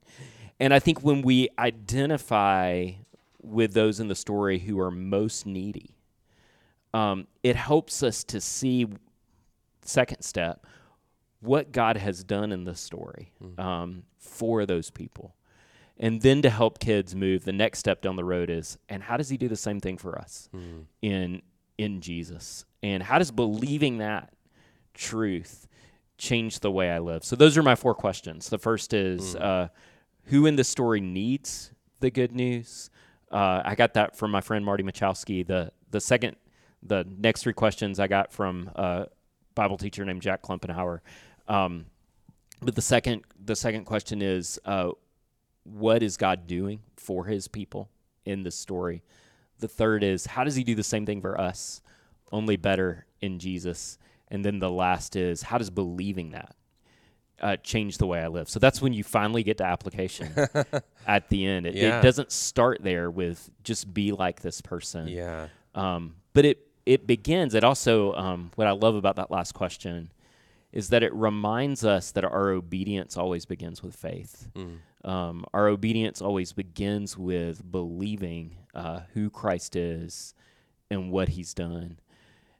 And 0.59 0.73
I 0.73 0.79
think 0.79 1.01
when 1.03 1.21
we 1.21 1.49
identify 1.59 2.91
with 3.41 3.73
those 3.73 3.99
in 3.99 4.07
the 4.07 4.15
story 4.15 4.59
who 4.59 4.79
are 4.79 4.89
most 4.91 5.45
needy, 5.45 5.97
um, 6.93 7.27
it 7.43 7.55
helps 7.57 8.03
us 8.03 8.23
to 8.25 8.39
see, 8.39 8.87
second 9.83 10.21
step, 10.21 10.65
what 11.41 11.71
God 11.71 11.97
has 11.97 12.23
done 12.23 12.51
in 12.51 12.63
the 12.63 12.75
story 12.75 13.31
um, 13.57 14.03
for 14.17 14.65
those 14.65 14.89
people. 14.89 15.35
And 15.97 16.21
then 16.21 16.41
to 16.41 16.49
help 16.49 16.79
kids 16.79 17.15
move, 17.15 17.45
the 17.45 17.51
next 17.51 17.79
step 17.79 18.01
down 18.01 18.15
the 18.15 18.23
road 18.23 18.49
is, 18.49 18.77
and 18.89 19.03
how 19.03 19.15
does 19.17 19.29
he 19.29 19.37
do 19.37 19.47
the 19.47 19.55
same 19.55 19.79
thing 19.79 19.97
for 19.97 20.17
us 20.17 20.49
in 21.01 21.41
in 21.77 22.01
Jesus? 22.01 22.65
And 22.81 23.03
how 23.03 23.19
does 23.19 23.31
believing 23.31 23.97
that 23.99 24.33
truth 24.93 25.67
change 26.17 26.59
the 26.59 26.71
way 26.71 26.89
I 26.91 26.99
live? 26.99 27.23
So 27.23 27.35
those 27.35 27.57
are 27.57 27.63
my 27.63 27.75
four 27.75 27.93
questions. 27.95 28.49
The 28.49 28.57
first 28.57 28.93
is, 28.93 29.35
uh, 29.35 29.67
who 30.25 30.45
in 30.45 30.55
the 30.55 30.63
story 30.63 31.01
needs 31.01 31.71
the 31.99 32.09
good 32.09 32.31
news? 32.33 32.89
Uh, 33.31 33.61
I 33.65 33.75
got 33.75 33.93
that 33.95 34.15
from 34.15 34.31
my 34.31 34.41
friend 34.41 34.63
Marty 34.65 34.83
Machowski. 34.83 35.45
The 35.45 35.71
the 35.91 36.01
second, 36.01 36.37
the 36.81 37.05
next 37.17 37.43
three 37.43 37.53
questions 37.53 37.99
I 37.99 38.07
got 38.07 38.31
from 38.31 38.71
a 38.75 39.07
Bible 39.55 39.77
teacher 39.77 40.03
named 40.05 40.21
Jack 40.21 40.41
Klumpenhower. 40.41 40.99
Um, 41.47 41.85
but 42.61 42.75
the 42.75 42.81
second 42.81 43.23
the 43.43 43.55
second 43.55 43.85
question 43.85 44.21
is, 44.21 44.59
uh, 44.65 44.91
what 45.63 46.03
is 46.03 46.17
God 46.17 46.47
doing 46.47 46.79
for 46.97 47.25
His 47.25 47.47
people 47.47 47.89
in 48.25 48.43
this 48.43 48.55
story? 48.55 49.03
The 49.59 49.67
third 49.67 50.03
is, 50.03 50.25
how 50.25 50.43
does 50.43 50.55
He 50.55 50.63
do 50.63 50.75
the 50.75 50.83
same 50.83 51.05
thing 51.05 51.21
for 51.21 51.39
us, 51.39 51.81
only 52.31 52.55
better 52.57 53.05
in 53.21 53.39
Jesus? 53.39 53.97
And 54.29 54.43
then 54.43 54.59
the 54.59 54.69
last 54.71 55.15
is, 55.15 55.43
how 55.43 55.57
does 55.57 55.69
believing 55.69 56.31
that 56.31 56.55
uh, 57.39 57.57
change 57.57 57.97
the 57.97 58.07
way 58.07 58.19
I 58.21 58.27
live? 58.27 58.49
So 58.49 58.59
that's 58.59 58.81
when 58.81 58.93
you 58.93 59.03
finally 59.03 59.43
get 59.43 59.57
to 59.59 59.63
application 59.65 60.33
at 61.07 61.29
the 61.29 61.45
end. 61.45 61.67
It, 61.67 61.75
Yeah. 61.75 61.99
it 61.99 62.01
doesn't 62.01 62.31
start 62.31 62.79
there 62.81 63.11
with 63.11 63.49
just 63.63 63.93
be 63.93 64.11
like 64.11 64.41
this 64.41 64.59
person. 64.61 65.07
yeah 65.07 65.49
Um, 65.75 66.15
but 66.33 66.45
it 66.45 66.62
it 66.85 67.07
begins. 67.07 67.53
It 67.53 67.63
also 67.63 68.13
um, 68.13 68.51
what 68.55 68.67
I 68.67 68.71
love 68.71 68.95
about 68.95 69.15
that 69.17 69.31
last 69.31 69.53
question 69.53 70.11
is 70.71 70.89
that 70.89 71.03
it 71.03 71.13
reminds 71.13 71.85
us 71.85 72.11
that 72.11 72.23
our 72.25 72.49
obedience 72.49 73.15
always 73.15 73.45
begins 73.45 73.83
with 73.83 73.95
faith. 73.95 74.47
Um, 75.05 75.45
our 75.53 75.67
obedience 75.67 76.21
always 76.21 76.51
begins 76.53 77.17
with 77.17 77.69
believing 77.71 78.57
uh, 78.73 79.01
who 79.13 79.29
Christ 79.29 79.75
is 79.75 80.33
and 80.89 81.11
what 81.11 81.29
He's 81.29 81.53
done. 81.53 81.99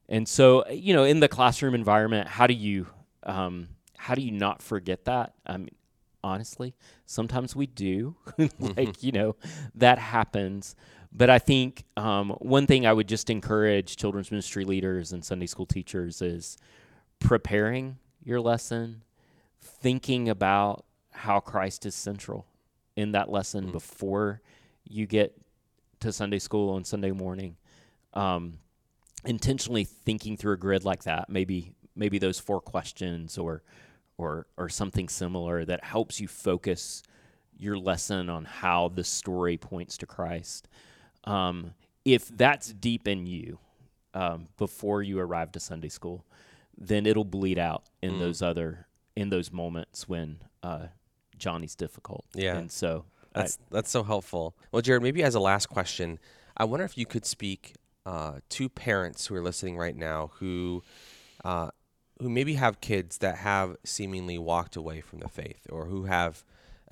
And 0.10 0.28
so, 0.28 0.68
you 0.70 0.94
know, 0.94 1.06
in 1.06 1.22
the 1.22 1.28
classroom 1.30 1.74
environment, 1.74 2.28
how 2.28 2.46
do 2.46 2.54
you 2.54 2.88
um, 3.24 3.70
how 3.98 4.16
do 4.16 4.22
you 4.22 4.32
not 4.32 4.62
forget 4.62 5.06
that? 5.06 5.34
I 5.46 5.58
mean, 5.58 5.70
honestly, 6.24 6.76
sometimes 7.06 7.56
we 7.56 7.68
do. 7.68 8.16
like, 8.60 9.02
you 9.04 9.12
know, 9.12 9.36
that 9.76 9.98
happens. 9.98 10.76
But 11.15 11.30
I 11.30 11.38
think 11.38 11.84
um, 11.95 12.32
one 12.39 12.65
thing 12.65 12.88
I 12.88 12.93
would 12.93 13.08
just 13.08 13.30
encourage 13.30 13.95
children's 13.97 14.32
ministry 14.32 14.65
leaders 14.65 15.13
and 15.13 15.23
Sunday 15.23 15.45
school 15.45 15.67
teachers 15.67 16.21
is 16.21 16.58
preparing 17.19 17.97
your 18.23 18.41
lesson, 18.41 19.04
thinking 19.62 20.28
about 20.28 20.86
how 21.12 21.39
Christ 21.39 21.86
is 21.86 21.93
central 21.93 22.47
in 22.95 23.12
that 23.12 23.30
lesson 23.30 23.71
before 23.71 24.41
you 24.89 25.06
get 25.06 25.38
to 25.99 26.12
Sunday 26.12 26.39
school 26.39 26.71
on 26.73 26.84
Sunday 26.84 27.12
morning. 27.12 27.58
Um, 28.15 28.58
intentionally 29.23 29.84
thinking 29.84 30.36
through 30.36 30.54
a 30.54 30.58
grid 30.58 30.83
like 30.83 31.04
that, 31.04 31.29
maybe 31.29 31.75
maybe 31.96 32.17
those 32.17 32.40
four 32.40 32.60
questions 32.60 33.38
or 33.38 33.62
or 34.17 34.48
or 34.58 34.67
something 34.67 35.08
similar 35.08 35.63
that 35.65 35.83
helps 35.83 36.19
you 36.19 36.27
focus 36.27 37.04
your 37.58 37.77
lesson 37.77 38.29
on 38.29 38.46
how 38.46 38.90
the 38.90 39.04
story 39.04 39.58
points 39.58 39.98
to 40.00 40.08
Christ. 40.08 40.67
Um, 41.26 41.74
if 42.06 42.28
that's 42.28 42.74
deep 42.74 43.08
in 43.08 43.26
you 43.26 43.60
um, 44.13 44.48
before 44.58 45.02
you 45.02 45.19
arrive 45.19 45.52
to 45.54 45.60
Sunday 45.60 45.90
school, 45.90 46.26
then 46.78 47.06
it'll 47.06 47.24
bleed 47.24 47.58
out 47.60 47.84
in 48.02 48.19
those 48.19 48.42
other 48.42 48.88
in 49.15 49.30
those 49.30 49.52
moments 49.52 50.08
when 50.10 50.40
uh, 50.63 50.88
Johnny's 51.38 51.76
difficult. 51.76 52.26
Yeah. 52.34 52.58
and 52.58 52.71
so 52.71 53.06
I- 53.36 53.42
That's 53.42 53.60
that's 53.71 53.92
so 53.92 54.04
helpful. 54.04 54.56
Well, 54.71 54.82
Jared, 54.82 55.04
maybe 55.04 55.24
as 55.24 55.36
a 55.36 55.40
last 55.40 55.67
question, 55.67 56.19
I 56.58 56.65
wonder 56.65 56.86
if 56.86 56.98
you 56.98 57.06
could 57.06 57.26
speak 57.26 57.74
uh, 58.06 58.40
to 58.50 58.67
parents 58.69 59.28
who 59.28 59.36
are 59.36 59.42
listening 59.42 59.78
right 59.78 59.96
now 59.96 60.32
who 60.40 60.84
uh, 61.46 61.69
who 62.19 62.30
maybe 62.30 62.56
have 62.56 62.82
kids 62.82 63.19
that 63.19 63.38
have 63.38 63.78
seemingly 63.84 64.38
walked 64.38 64.76
away 64.76 65.00
from 65.02 65.19
the 65.19 65.28
faith 65.30 65.65
or 65.69 65.86
who 65.86 66.04
have 66.06 66.44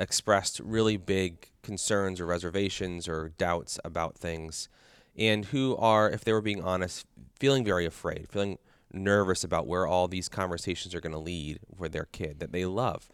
expressed 0.02 0.60
really 0.62 0.98
big 0.98 1.52
concerns 1.62 2.20
or 2.20 2.26
reservations 2.26 3.08
or 3.08 3.30
doubts 3.38 3.80
about 3.86 4.18
things 4.18 4.68
and 5.16 5.46
who 5.46 5.76
are 5.78 6.10
if 6.10 6.24
they 6.24 6.34
were 6.34 6.42
being 6.42 6.64
honest 6.64 7.06
feeling 7.40 7.64
very 7.64 7.86
afraid 7.86 8.28
feeling 8.30 8.58
nervous 8.92 9.44
about 9.44 9.68
where 9.68 9.86
all 9.86 10.08
these 10.08 10.28
conversations 10.28 10.96
are 10.96 11.02
going 11.02 11.14
to 11.14 11.20
lead 11.20 11.60
for 11.78 11.88
their 11.88 12.08
kid 12.12 12.40
that 12.40 12.52
they 12.52 12.66
love 12.66 13.08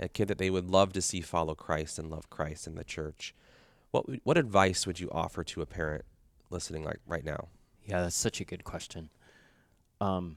a 0.00 0.08
kid 0.08 0.26
that 0.26 0.38
they 0.38 0.50
would 0.50 0.68
love 0.68 0.92
to 0.92 1.00
see 1.00 1.20
follow 1.20 1.54
Christ 1.54 1.98
and 1.98 2.10
love 2.10 2.28
Christ 2.28 2.66
in 2.66 2.74
the 2.74 2.84
church 2.84 3.34
what 3.92 4.04
what 4.24 4.36
advice 4.36 4.86
would 4.86 4.98
you 4.98 5.08
offer 5.12 5.44
to 5.44 5.62
a 5.62 5.66
parent 5.66 6.04
listening 6.50 6.82
like 6.82 6.98
right 7.06 7.24
now 7.24 7.48
Yeah, 7.84 8.02
that's 8.02 8.16
such 8.16 8.40
a 8.40 8.44
good 8.44 8.64
question. 8.64 9.10
Um, 10.00 10.36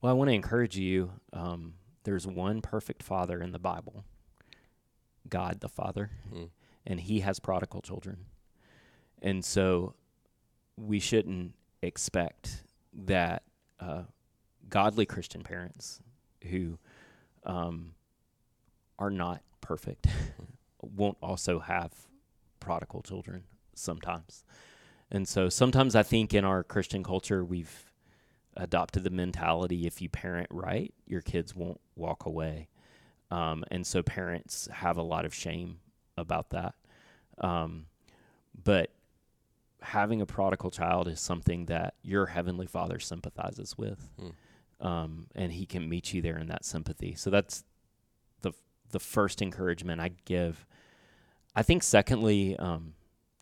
well, 0.00 0.10
I 0.10 0.14
want 0.14 0.30
to 0.30 0.34
encourage 0.34 0.76
you. 0.76 1.12
Um, 1.32 1.74
there's 2.04 2.26
one 2.26 2.60
perfect 2.60 3.02
father 3.02 3.40
in 3.40 3.52
the 3.52 3.58
Bible, 3.58 4.04
God 5.28 5.60
the 5.60 5.68
Father, 5.68 6.10
Mm. 6.32 6.50
and 6.86 7.00
He 7.00 7.20
has 7.20 7.38
prodigal 7.40 7.80
children, 7.82 8.26
and 9.20 9.44
so 9.44 9.94
we 10.76 10.98
shouldn't 10.98 11.54
expect 11.82 12.64
that 12.92 13.42
uh, 13.80 14.02
godly 14.68 15.06
Christian 15.06 15.42
parents 15.42 16.00
who 16.50 16.78
um, 17.44 17.94
are 18.98 19.10
not 19.10 19.42
perfect 19.60 20.06
won't 20.80 21.18
also 21.22 21.58
have 21.60 21.92
prodigal 22.60 23.02
children 23.02 23.44
sometimes. 23.74 24.44
And 25.10 25.26
so 25.28 25.48
sometimes 25.48 25.94
I 25.94 26.02
think 26.02 26.32
in 26.32 26.44
our 26.44 26.62
Christian 26.64 27.02
culture, 27.02 27.44
we've 27.44 27.92
adopted 28.56 29.04
the 29.04 29.10
mentality 29.10 29.86
if 29.86 30.00
you 30.00 30.08
parent 30.08 30.46
right, 30.50 30.92
your 31.06 31.20
kids 31.20 31.54
won't 31.54 31.80
walk 31.96 32.24
away. 32.26 32.68
Um, 33.32 33.64
and 33.70 33.86
so 33.86 34.02
parents 34.02 34.68
have 34.70 34.98
a 34.98 35.02
lot 35.02 35.24
of 35.24 35.34
shame 35.34 35.78
about 36.18 36.50
that. 36.50 36.74
Um, 37.38 37.86
but 38.62 38.90
having 39.80 40.20
a 40.20 40.26
prodigal 40.26 40.70
child 40.70 41.08
is 41.08 41.18
something 41.18 41.64
that 41.66 41.94
your 42.02 42.26
heavenly 42.26 42.66
father 42.66 42.98
sympathizes 42.98 43.76
with. 43.78 44.10
Hmm. 44.20 44.86
Um, 44.86 45.26
and 45.34 45.52
he 45.52 45.64
can 45.64 45.88
meet 45.88 46.12
you 46.12 46.20
there 46.20 46.36
in 46.36 46.48
that 46.48 46.64
sympathy. 46.64 47.14
So 47.14 47.30
that's 47.30 47.64
the, 48.42 48.52
the 48.90 49.00
first 49.00 49.40
encouragement 49.40 50.00
I'd 50.00 50.24
give. 50.26 50.66
I 51.56 51.62
think, 51.62 51.82
secondly, 51.82 52.56
um, 52.58 52.94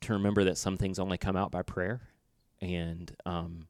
to 0.02 0.12
remember 0.12 0.44
that 0.44 0.56
some 0.56 0.76
things 0.76 0.98
only 0.98 1.18
come 1.18 1.36
out 1.36 1.50
by 1.50 1.62
prayer, 1.62 2.00
and 2.60 3.14
um, 3.24 3.68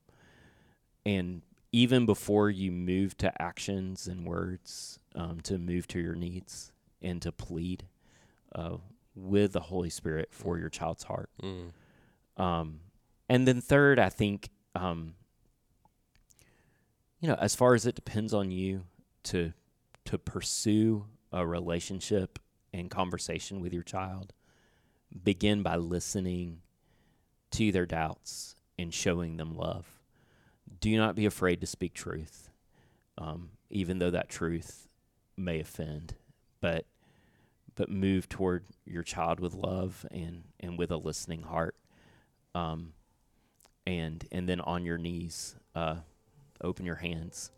and 1.04 1.42
even 1.72 2.06
before 2.06 2.50
you 2.50 2.72
move 2.72 3.16
to 3.18 3.40
actions 3.40 4.06
and 4.06 4.26
words, 4.26 4.99
um, 5.14 5.40
to 5.42 5.58
move 5.58 5.86
to 5.88 5.98
your 5.98 6.14
needs 6.14 6.72
and 7.02 7.20
to 7.22 7.32
plead 7.32 7.86
uh, 8.54 8.76
with 9.14 9.52
the 9.52 9.60
Holy 9.60 9.90
Spirit 9.90 10.28
for 10.32 10.58
your 10.58 10.68
child's 10.68 11.04
heart. 11.04 11.30
Mm. 11.42 11.72
Um, 12.36 12.80
and 13.28 13.46
then 13.46 13.60
third, 13.60 13.98
I 13.98 14.08
think, 14.08 14.50
um, 14.74 15.14
you 17.20 17.28
know, 17.28 17.34
as 17.34 17.54
far 17.54 17.74
as 17.74 17.86
it 17.86 17.94
depends 17.94 18.32
on 18.32 18.50
you 18.50 18.84
to 19.24 19.52
to 20.06 20.18
pursue 20.18 21.04
a 21.30 21.46
relationship 21.46 22.38
and 22.72 22.90
conversation 22.90 23.60
with 23.60 23.72
your 23.72 23.82
child, 23.82 24.32
begin 25.22 25.62
by 25.62 25.76
listening 25.76 26.62
to 27.50 27.70
their 27.70 27.86
doubts 27.86 28.56
and 28.78 28.94
showing 28.94 29.36
them 29.36 29.56
love. 29.56 30.00
Do 30.80 30.96
not 30.96 31.14
be 31.14 31.26
afraid 31.26 31.60
to 31.60 31.66
speak 31.66 31.92
truth, 31.92 32.48
um, 33.18 33.50
even 33.68 33.98
though 33.98 34.10
that 34.10 34.28
truth 34.28 34.88
may 35.36 35.60
offend. 35.60 36.14
But 36.60 36.86
but 37.76 37.88
move 37.88 38.28
toward 38.28 38.64
your 38.84 39.02
child 39.02 39.40
with 39.40 39.54
love 39.54 40.04
and 40.10 40.44
and 40.60 40.78
with 40.78 40.90
a 40.90 40.96
listening 40.96 41.42
heart. 41.42 41.76
Um, 42.54 42.92
and 43.86 44.24
and 44.32 44.48
then 44.48 44.60
on 44.60 44.84
your 44.84 44.98
knees, 44.98 45.56
uh, 45.74 45.96
open 46.62 46.84
your 46.84 46.96
hands 46.96 47.50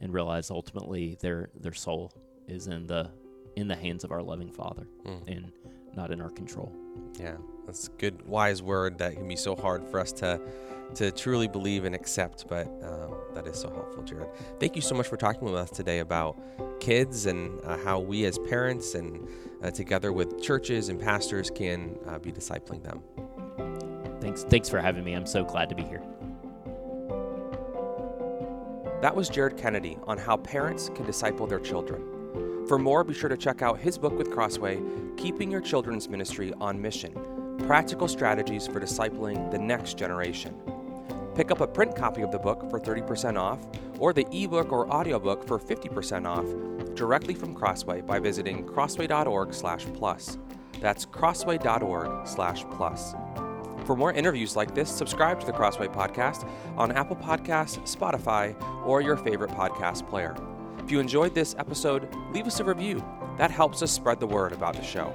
and 0.00 0.12
realize 0.12 0.50
ultimately 0.50 1.16
their 1.20 1.50
their 1.58 1.72
soul 1.72 2.12
is 2.46 2.66
in 2.66 2.86
the 2.86 3.10
in 3.56 3.68
the 3.68 3.74
hands 3.76 4.04
of 4.04 4.12
our 4.12 4.22
loving 4.22 4.50
Father 4.52 4.86
Mm. 5.04 5.22
and 5.36 5.52
not 5.94 6.10
in 6.10 6.20
our 6.20 6.30
control. 6.30 6.72
Yeah, 7.18 7.36
that's 7.66 7.88
a 7.88 7.90
good, 7.92 8.26
wise 8.26 8.62
word 8.62 8.98
that 8.98 9.14
can 9.14 9.26
be 9.26 9.36
so 9.36 9.56
hard 9.56 9.84
for 9.86 10.00
us 10.00 10.12
to 10.12 10.40
to 10.94 11.10
truly 11.10 11.48
believe 11.48 11.84
and 11.84 11.94
accept. 11.94 12.46
But 12.48 12.66
um, 12.82 13.16
that 13.34 13.46
is 13.46 13.58
so 13.58 13.70
helpful, 13.70 14.02
Jared. 14.04 14.28
Thank 14.60 14.76
you 14.76 14.82
so 14.82 14.94
much 14.94 15.08
for 15.08 15.16
talking 15.16 15.42
with 15.42 15.54
us 15.54 15.70
today 15.70 15.98
about 15.98 16.38
kids 16.80 17.26
and 17.26 17.60
uh, 17.64 17.78
how 17.78 17.98
we 17.98 18.24
as 18.26 18.38
parents 18.38 18.94
and 18.94 19.26
uh, 19.62 19.70
together 19.70 20.12
with 20.12 20.42
churches 20.42 20.88
and 20.88 21.00
pastors 21.00 21.50
can 21.50 21.98
uh, 22.06 22.18
be 22.18 22.30
discipling 22.30 22.82
them. 22.82 23.02
Thanks 24.20 24.44
thanks 24.44 24.68
for 24.68 24.78
having 24.78 25.04
me. 25.04 25.14
I'm 25.14 25.26
so 25.26 25.44
glad 25.44 25.68
to 25.70 25.74
be 25.74 25.82
here. 25.82 26.02
That 29.00 29.14
was 29.14 29.28
Jared 29.28 29.58
Kennedy 29.58 29.98
on 30.06 30.16
how 30.16 30.36
parents 30.38 30.90
can 30.94 31.04
disciple 31.04 31.46
their 31.46 31.60
children. 31.60 32.66
For 32.66 32.78
more, 32.78 33.04
be 33.04 33.12
sure 33.12 33.28
to 33.28 33.36
check 33.36 33.60
out 33.60 33.78
his 33.78 33.98
book 33.98 34.16
with 34.16 34.30
Crossway, 34.30 34.80
Keeping 35.18 35.50
Your 35.50 35.60
Children's 35.60 36.08
Ministry 36.08 36.54
on 36.58 36.80
Mission 36.80 37.14
Practical 37.60 38.08
Strategies 38.08 38.66
for 38.66 38.78
Discipling 38.78 39.50
the 39.50 39.58
Next 39.58 39.96
Generation. 39.96 40.54
Pick 41.34 41.50
up 41.50 41.62
a 41.62 41.66
print 41.66 41.96
copy 41.96 42.20
of 42.20 42.30
the 42.30 42.38
book 42.38 42.68
for 42.68 42.78
30% 42.78 43.38
off, 43.38 43.58
or 43.98 44.12
the 44.12 44.26
ebook 44.30 44.70
or 44.70 44.86
audiobook 44.90 45.46
for 45.46 45.58
50% 45.58 46.26
off 46.26 46.44
directly 46.94 47.32
from 47.34 47.54
Crossway 47.54 48.02
by 48.02 48.20
visiting 48.20 48.66
crossway.org/plus. 48.66 50.36
That's 50.80 51.06
crossway.org/plus. 51.06 53.14
For 53.86 53.96
more 53.96 54.12
interviews 54.12 54.56
like 54.56 54.74
this, 54.74 54.90
subscribe 54.90 55.40
to 55.40 55.46
the 55.46 55.52
Crossway 55.52 55.88
Podcast 55.88 56.46
on 56.76 56.92
Apple 56.92 57.16
Podcasts, 57.16 57.78
Spotify, 57.90 58.54
or 58.86 59.00
your 59.00 59.16
favorite 59.16 59.52
podcast 59.52 60.06
player. 60.08 60.36
If 60.78 60.90
you 60.90 61.00
enjoyed 61.00 61.34
this 61.34 61.54
episode, 61.58 62.14
leave 62.32 62.46
us 62.46 62.60
a 62.60 62.64
review. 62.64 63.02
That 63.38 63.50
helps 63.50 63.82
us 63.82 63.90
spread 63.90 64.20
the 64.20 64.26
word 64.26 64.52
about 64.52 64.74
the 64.74 64.82
show. 64.82 65.14